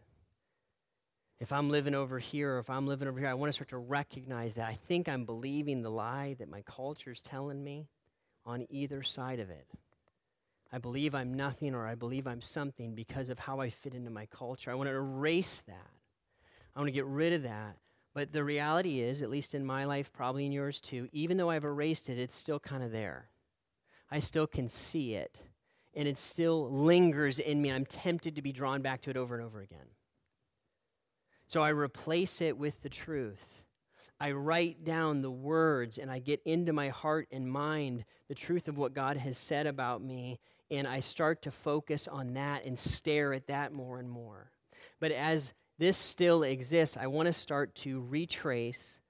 If 1.41 1.53
I'm 1.53 1.71
living 1.71 1.95
over 1.95 2.19
here 2.19 2.55
or 2.55 2.59
if 2.59 2.71
I'm 2.71 2.87
living 2.87 3.07
over 3.07 3.19
here, 3.19 3.29
I 3.29 3.35
want 3.35 3.51
to 3.51 3.53
start 3.53 3.69
to 3.69 3.79
recognize 3.79 4.55
that 4.55 4.67
I 4.67 4.75
think 4.75 5.09
I'm 5.09 5.25
believing 5.25 5.83
the 5.83 5.91
lie 5.91 6.37
that 6.39 6.49
my 6.49 6.63
culture 6.63 7.13
is 7.13 7.21
telling 7.21 7.63
me 7.63 7.89
on 8.47 8.67
either 8.71 9.03
side 9.03 9.41
of 9.41 9.51
it. 9.51 9.67
I 10.73 10.79
believe 10.79 11.15
I'm 11.15 11.33
nothing 11.33 11.75
or 11.75 11.87
I 11.87 11.95
believe 11.95 12.27
I'm 12.27 12.43
something 12.43 12.95
because 12.95 13.31
of 13.31 13.39
how 13.39 13.61
I 13.61 13.71
fit 13.71 13.95
into 13.95 14.11
my 14.11 14.27
culture. 14.27 14.71
I 14.71 14.75
want 14.75 14.89
to 14.89 14.95
erase 14.95 15.63
that. 15.67 15.91
I 16.77 16.81
want 16.81 16.89
to 16.89 16.93
get 16.93 17.07
rid 17.07 17.33
of 17.33 17.43
that. 17.45 17.77
But 18.15 18.33
the 18.33 18.45
reality 18.45 19.01
is, 19.01 19.23
at 19.23 19.31
least 19.31 19.55
in 19.55 19.65
my 19.65 19.85
life, 19.85 20.13
probably 20.13 20.45
in 20.45 20.53
yours 20.53 20.81
too, 20.81 21.09
even 21.13 21.37
though 21.37 21.51
I've 21.51 21.65
erased 21.65 22.09
it, 22.09 22.19
it's 22.19 22.37
still 22.37 22.59
kind 22.59 22.83
of 22.83 22.93
there. 22.93 23.29
I 24.11 24.19
still 24.19 24.47
can 24.47 24.69
see 24.69 25.15
it. 25.15 25.41
And 25.95 26.07
it 26.07 26.19
still 26.19 26.71
lingers 26.71 27.39
in 27.39 27.61
me. 27.63 27.73
I'm 27.73 27.87
tempted 27.87 28.37
to 28.37 28.43
be 28.43 28.53
drawn 28.53 28.83
back 28.83 29.03
to 29.03 29.11
it 29.11 29.17
over 29.17 29.35
and 29.35 29.45
over 29.45 29.61
again. 29.61 29.87
So 31.47 31.63
I 31.63 31.71
replace 31.71 32.41
it 32.43 32.59
with 32.59 32.83
the 32.83 32.91
truth. 32.91 33.63
I 34.21 34.33
write 34.33 34.85
down 34.85 35.23
the 35.23 35.31
words 35.31 35.97
and 35.97 36.11
I 36.11 36.19
get 36.19 36.43
into 36.45 36.73
my 36.73 36.89
heart 36.89 37.29
and 37.31 37.51
mind 37.51 38.05
the 38.29 38.35
truth 38.35 38.69
of 38.69 38.77
what 38.77 38.95
God 38.95 39.17
has 39.17 39.39
said 39.39 39.67
about 39.67 40.03
me 40.03 40.41
and 40.71 40.87
I 40.87 41.01
start 41.01 41.43
to 41.43 41.51
focus 41.51 42.09
on 42.09 42.35
that 42.35 42.65
and 42.65 42.79
stare 42.79 43.33
at 43.33 43.47
that 43.47 43.73
more 43.73 43.99
and 43.99 44.09
more. 44.09 44.51
But 45.01 45.13
as 45.13 45.53
this 45.79 45.97
still 45.97 46.43
exists, 46.43 46.97
I 46.97 47.07
want 47.07 47.27
to 47.27 47.33
start 47.33 47.75
to 47.77 48.01
retrace 48.03 49.01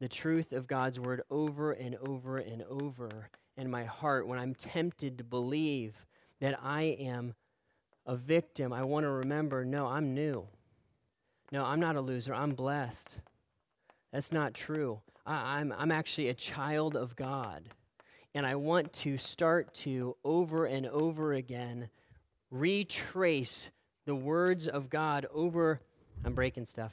the 0.00 0.08
truth 0.08 0.52
of 0.52 0.66
God's 0.66 1.00
word 1.00 1.22
over 1.30 1.72
and 1.72 1.96
over 1.96 2.38
and 2.38 2.62
over 2.64 3.30
in 3.56 3.70
my 3.70 3.84
heart 3.84 4.26
when 4.26 4.38
I'm 4.38 4.54
tempted 4.54 5.18
to 5.18 5.24
believe 5.24 5.94
that 6.40 6.58
I 6.62 6.82
am 6.82 7.34
a 8.06 8.16
victim. 8.16 8.72
I 8.72 8.84
want 8.84 9.04
to 9.04 9.10
remember 9.10 9.64
no, 9.64 9.86
I'm 9.86 10.14
new. 10.14 10.46
No, 11.52 11.64
I'm 11.64 11.80
not 11.80 11.96
a 11.96 12.00
loser. 12.00 12.34
I'm 12.34 12.50
blessed. 12.50 13.20
That's 14.12 14.32
not 14.32 14.54
true. 14.54 15.00
I, 15.26 15.60
am 15.60 15.72
I'm, 15.72 15.80
I'm 15.80 15.92
actually 15.92 16.28
a 16.28 16.34
child 16.34 16.96
of 16.96 17.16
God. 17.16 17.68
And 18.34 18.44
I 18.44 18.56
want 18.56 18.92
to 18.94 19.16
start 19.16 19.72
to, 19.74 20.16
over 20.24 20.66
and 20.66 20.86
over 20.86 21.32
again, 21.32 21.88
retrace 22.50 23.70
the 24.06 24.14
words 24.14 24.66
of 24.66 24.90
God 24.90 25.26
over. 25.32 25.80
I'm 26.24 26.34
breaking 26.34 26.64
stuff. 26.64 26.92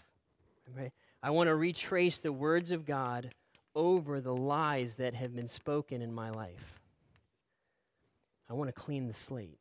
I 1.24 1.30
want 1.32 1.48
to 1.48 1.56
retrace 1.56 2.20
the 2.20 2.32
words 2.32 2.72
of 2.72 2.86
God 2.86 3.32
over 3.74 4.22
the 4.22 4.36
lies 4.36 4.96
that 4.96 5.14
have 5.16 5.36
been 5.36 5.48
spoken 5.48 6.02
in 6.02 6.14
my 6.14 6.30
life. 6.30 6.80
I 8.50 8.54
want 8.54 8.68
to 8.68 8.74
clean 8.74 9.08
the 9.08 9.14
slate. 9.14 9.58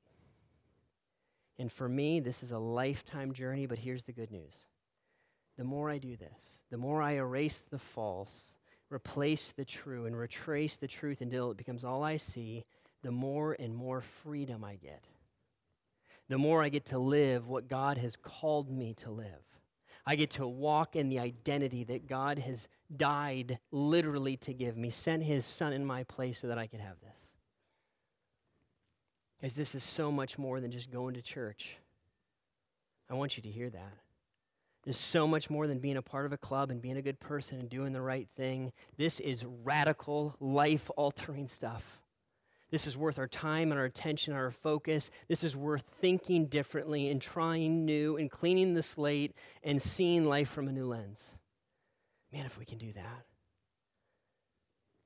And 1.59 1.71
for 1.71 1.89
me, 1.89 2.21
this 2.21 2.43
is 2.43 2.53
a 2.53 2.59
lifetime 2.59 3.33
journey, 3.33 3.67
but 3.67 3.79
here's 3.79 4.05
the 4.05 4.13
good 4.13 4.31
news. 4.31 4.67
The 5.59 5.65
more 5.65 5.91
I 5.91 5.99
do 5.99 6.17
this, 6.17 6.61
the 6.71 6.79
more 6.79 7.03
I 7.03 7.13
erase 7.13 7.65
the 7.71 7.79
false, 7.79 8.57
replace 8.91 9.53
the 9.53 9.65
true 9.65 10.07
and 10.07 10.17
retrace 10.17 10.77
the 10.77 10.89
truth 10.89 11.21
until 11.21 11.51
it 11.51 11.57
becomes 11.57 11.85
all 11.85 12.03
I 12.03 12.17
see, 12.17 12.65
the 13.03 13.11
more 13.11 13.57
and 13.59 13.75
more 13.75 14.01
freedom 14.01 14.65
I 14.65 14.75
get. 14.77 15.09
The 16.29 16.39
more 16.39 16.63
I 16.63 16.69
get 16.69 16.87
to 16.87 16.99
live 16.99 17.49
what 17.49 17.69
God 17.69 17.99
has 17.99 18.17
called 18.17 18.71
me 18.71 18.95
to 18.95 19.11
live. 19.11 19.43
I 20.07 20.17
get 20.17 20.31
to 20.33 20.47
walk 20.47 20.97
in 20.97 21.09
the 21.09 21.19
identity 21.19 21.85
that 21.85 22.07
God 22.07 22.39
has 22.39 22.69
died 22.95 23.59
literally 23.71 24.37
to 24.39 24.53
give 24.53 24.77
me, 24.77 24.91
sent 24.91 25.23
his 25.23 25.45
son 25.45 25.73
in 25.73 25.85
my 25.85 26.05
place 26.05 26.41
so 26.41 26.49
that 26.49 26.59
I 26.59 26.67
could 26.67 26.81
have 26.81 27.01
this. 27.01 27.35
Because 29.41 29.55
this 29.55 29.75
is 29.75 29.85
so 29.85 30.11
much 30.11 30.39
more 30.39 30.61
than 30.61 30.71
just 30.71 30.91
going 30.91 31.15
to 31.15 31.23
church. 31.23 31.77
I 33.09 33.15
want 33.15 33.37
you 33.37 33.43
to 33.43 33.51
hear 33.51 33.71
that 33.71 33.99
is 34.87 34.97
so 34.97 35.27
much 35.27 35.51
more 35.51 35.67
than 35.67 35.79
being 35.79 35.97
a 35.97 36.03
part 36.03 36.27
of 36.27 36.33
a 36.33 36.39
club 36.39 36.71
and 36.71 36.81
being 36.81 36.97
a 36.97 37.03
good 37.03 37.21
person 37.21 37.59
and 37.59 37.69
doing 37.69 37.93
the 37.93 38.01
right 38.01 38.29
thing. 38.37 38.73
This 38.97 39.21
is 39.21 39.45
radical, 39.45 40.35
life 40.41 40.91
altering 40.97 41.49
stuff. 41.49 42.01
This 42.71 42.87
is 42.87 42.97
worth 42.97 43.19
our 43.19 43.27
time 43.27 43.73
and 43.73 43.81
our 43.81 43.87
attention, 43.87 44.33
and 44.33 44.41
our 44.41 44.53
focus. 44.53 45.11
This 45.29 45.43
is 45.43 45.57
worth 45.57 45.85
thinking 46.01 46.47
differently 46.47 47.09
and 47.09 47.21
trying 47.21 47.85
new 47.85 48.17
and 48.17 48.31
cleaning 48.31 48.75
the 48.75 48.83
slate 48.83 49.35
and 49.63 49.83
seeing 49.83 50.25
life 50.27 50.49
from 50.49 50.69
a 50.69 50.73
new 50.73 50.87
lens. 50.87 51.33
Man, 52.33 52.47
if 52.47 52.59
we 52.59 52.65
can 52.65 52.79
do 52.79 52.93
that, 52.93 53.27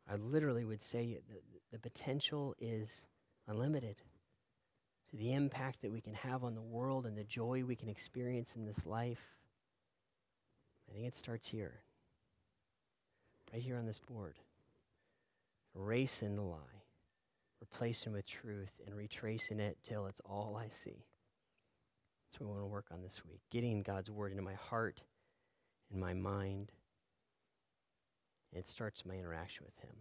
I 0.08 0.16
literally 0.16 0.64
would 0.64 0.82
say 0.82 1.18
the, 1.28 1.40
the 1.72 1.78
potential 1.78 2.54
is 2.58 3.06
unlimited 3.48 4.02
to 5.10 5.16
the 5.16 5.32
impact 5.32 5.80
that 5.82 5.90
we 5.90 6.02
can 6.02 6.14
have 6.14 6.44
on 6.44 6.54
the 6.54 6.62
world 6.62 7.06
and 7.06 7.16
the 7.16 7.24
joy 7.24 7.64
we 7.64 7.76
can 7.76 7.88
experience 7.88 8.54
in 8.56 8.66
this 8.66 8.84
life. 8.84 9.38
I 10.90 10.94
think 10.94 11.06
it 11.06 11.16
starts 11.16 11.48
here, 11.48 11.80
right 13.52 13.62
here 13.62 13.76
on 13.76 13.86
this 13.86 14.00
board. 14.00 14.36
erasing 15.76 16.36
the 16.36 16.42
lie, 16.42 16.82
replacing 17.60 18.12
with 18.12 18.26
truth, 18.26 18.72
and 18.86 18.96
retracing 18.96 19.60
it 19.60 19.76
till 19.82 20.06
it's 20.06 20.20
all 20.24 20.56
I 20.56 20.68
see. 20.68 21.04
That's 22.30 22.40
what 22.40 22.48
we 22.48 22.52
want 22.54 22.62
to 22.62 22.72
work 22.72 22.86
on 22.92 23.02
this 23.02 23.20
week. 23.28 23.40
Getting 23.50 23.82
God's 23.82 24.10
word 24.10 24.32
into 24.32 24.42
my 24.42 24.54
heart, 24.54 25.02
in 25.92 26.00
my 26.00 26.14
mind. 26.14 26.72
And 28.52 28.60
it 28.60 28.68
starts 28.68 29.04
my 29.04 29.14
interaction 29.14 29.64
with 29.64 29.78
Him. 29.88 29.96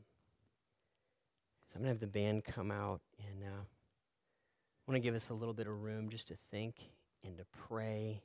So 1.68 1.78
I'm 1.78 1.82
going 1.82 1.90
to 1.90 1.94
have 1.94 2.00
the 2.00 2.08
band 2.08 2.44
come 2.44 2.72
out, 2.72 3.02
and 3.20 3.44
uh, 3.44 3.62
I 3.62 4.92
want 4.92 4.96
to 4.96 5.00
give 5.00 5.16
us 5.16 5.30
a 5.30 5.34
little 5.34 5.54
bit 5.54 5.68
of 5.68 5.82
room 5.82 6.10
just 6.10 6.28
to 6.28 6.36
think 6.52 6.76
and 7.24 7.38
to 7.38 7.46
pray. 7.68 8.22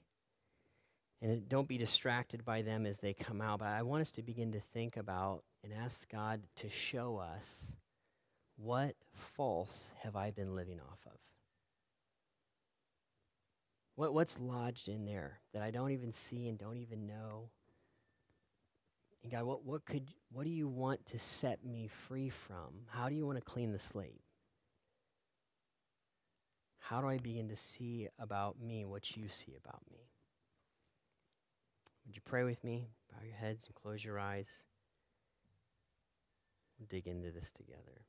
And 1.20 1.48
don't 1.48 1.66
be 1.66 1.78
distracted 1.78 2.44
by 2.44 2.62
them 2.62 2.86
as 2.86 2.98
they 2.98 3.12
come 3.12 3.40
out, 3.40 3.58
but 3.58 3.68
I 3.68 3.82
want 3.82 4.02
us 4.02 4.10
to 4.12 4.22
begin 4.22 4.52
to 4.52 4.60
think 4.60 4.96
about 4.96 5.42
and 5.64 5.72
ask 5.72 6.08
God 6.08 6.42
to 6.56 6.68
show 6.68 7.16
us 7.16 7.72
what 8.56 8.94
false 9.14 9.92
have 10.02 10.16
I 10.16 10.30
been 10.30 10.54
living 10.54 10.80
off 10.80 10.98
of? 11.06 11.18
What, 13.96 14.14
what's 14.14 14.38
lodged 14.38 14.88
in 14.88 15.04
there 15.04 15.40
that 15.52 15.62
I 15.62 15.72
don't 15.72 15.90
even 15.90 16.12
see 16.12 16.48
and 16.48 16.56
don't 16.56 16.76
even 16.76 17.06
know? 17.06 17.50
And 19.22 19.32
God, 19.32 19.44
what, 19.44 19.64
what, 19.64 19.84
could, 19.84 20.08
what 20.32 20.44
do 20.44 20.50
you 20.50 20.68
want 20.68 21.04
to 21.06 21.18
set 21.18 21.64
me 21.64 21.88
free 22.06 22.28
from? 22.28 22.86
How 22.88 23.08
do 23.08 23.16
you 23.16 23.26
want 23.26 23.38
to 23.38 23.44
clean 23.44 23.72
the 23.72 23.78
slate? 23.78 24.20
How 26.78 27.00
do 27.00 27.08
I 27.08 27.18
begin 27.18 27.48
to 27.48 27.56
see 27.56 28.08
about 28.18 28.60
me 28.60 28.84
what 28.84 29.16
you 29.16 29.28
see 29.28 29.56
about 29.56 29.82
me? 29.90 29.98
Would 32.08 32.16
you 32.16 32.22
pray 32.24 32.42
with 32.44 32.64
me? 32.64 32.88
Bow 33.12 33.18
your 33.22 33.36
heads 33.36 33.66
and 33.66 33.74
close 33.74 34.02
your 34.02 34.18
eyes. 34.18 34.48
We'll 36.78 36.86
dig 36.88 37.06
into 37.06 37.30
this 37.30 37.52
together. 37.52 38.00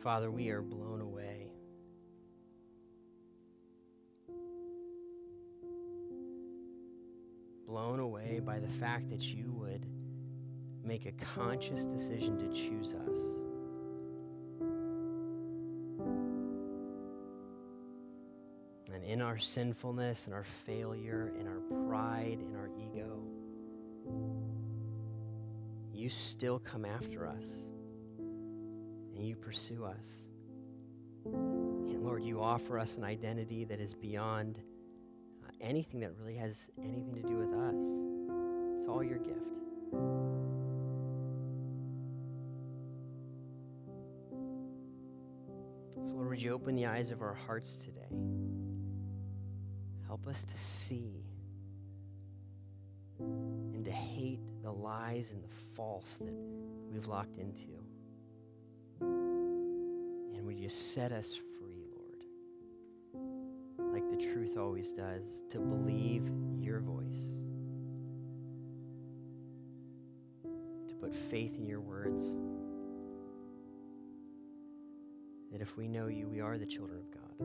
Father, 0.00 0.30
we 0.30 0.50
are 0.50 0.62
blown 0.62 1.00
away. 1.00 1.50
Blown 7.66 7.98
away 7.98 8.40
by 8.46 8.60
the 8.60 8.68
fact 8.68 9.10
that 9.10 9.22
you 9.22 9.50
would 9.58 9.86
make 10.84 11.06
a 11.06 11.12
conscious 11.34 11.84
decision 11.84 12.38
to 12.38 12.46
choose 12.54 12.94
us. 12.94 13.45
In 19.06 19.22
our 19.22 19.38
sinfulness 19.38 20.26
and 20.26 20.34
our 20.34 20.44
failure 20.64 21.32
and 21.38 21.48
our 21.48 21.60
pride 21.86 22.38
and 22.40 22.56
our 22.56 22.68
ego, 22.76 23.22
you 25.94 26.10
still 26.10 26.58
come 26.58 26.84
after 26.84 27.26
us 27.26 27.44
and 28.18 29.24
you 29.24 29.36
pursue 29.36 29.84
us. 29.84 30.26
And 31.24 32.04
Lord, 32.04 32.24
you 32.24 32.40
offer 32.40 32.80
us 32.80 32.96
an 32.96 33.04
identity 33.04 33.64
that 33.64 33.80
is 33.80 33.94
beyond 33.94 34.58
uh, 35.44 35.50
anything 35.60 36.00
that 36.00 36.10
really 36.18 36.36
has 36.36 36.68
anything 36.76 37.14
to 37.14 37.22
do 37.22 37.36
with 37.36 37.52
us. 37.54 38.76
It's 38.76 38.88
all 38.88 39.04
your 39.04 39.18
gift. 39.18 39.54
So, 46.04 46.12
Lord, 46.12 46.28
would 46.28 46.42
you 46.42 46.52
open 46.52 46.74
the 46.74 46.86
eyes 46.86 47.12
of 47.12 47.22
our 47.22 47.34
hearts 47.34 47.76
today? 47.76 48.65
Help 50.16 50.28
us 50.34 50.44
to 50.44 50.56
see 50.56 51.26
and 53.18 53.84
to 53.84 53.90
hate 53.90 54.40
the 54.62 54.70
lies 54.70 55.30
and 55.30 55.44
the 55.44 55.54
false 55.74 56.16
that 56.16 56.32
we've 56.90 57.06
locked 57.06 57.36
into. 57.38 57.66
And 59.02 60.46
would 60.46 60.58
you 60.58 60.70
set 60.70 61.12
us 61.12 61.38
free, 61.58 61.84
Lord, 61.94 62.24
like 63.92 64.08
the 64.10 64.16
truth 64.16 64.56
always 64.56 64.90
does, 64.92 65.42
to 65.50 65.58
believe 65.58 66.30
your 66.62 66.80
voice, 66.80 67.44
to 70.88 70.94
put 70.94 71.14
faith 71.14 71.58
in 71.58 71.66
your 71.66 71.80
words. 71.80 72.38
That 75.52 75.60
if 75.60 75.76
we 75.76 75.88
know 75.88 76.06
you, 76.06 76.26
we 76.26 76.40
are 76.40 76.56
the 76.56 76.64
children 76.64 77.00
of 77.00 77.10
God, 77.10 77.36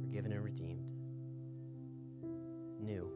forgiven 0.00 0.30
and 0.30 0.44
redeemed, 0.44 0.91
new. 2.82 3.08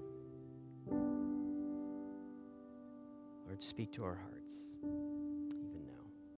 Lord, 3.46 3.62
speak 3.62 3.92
to 3.92 4.04
our 4.04 4.14
hearts. 4.16 4.54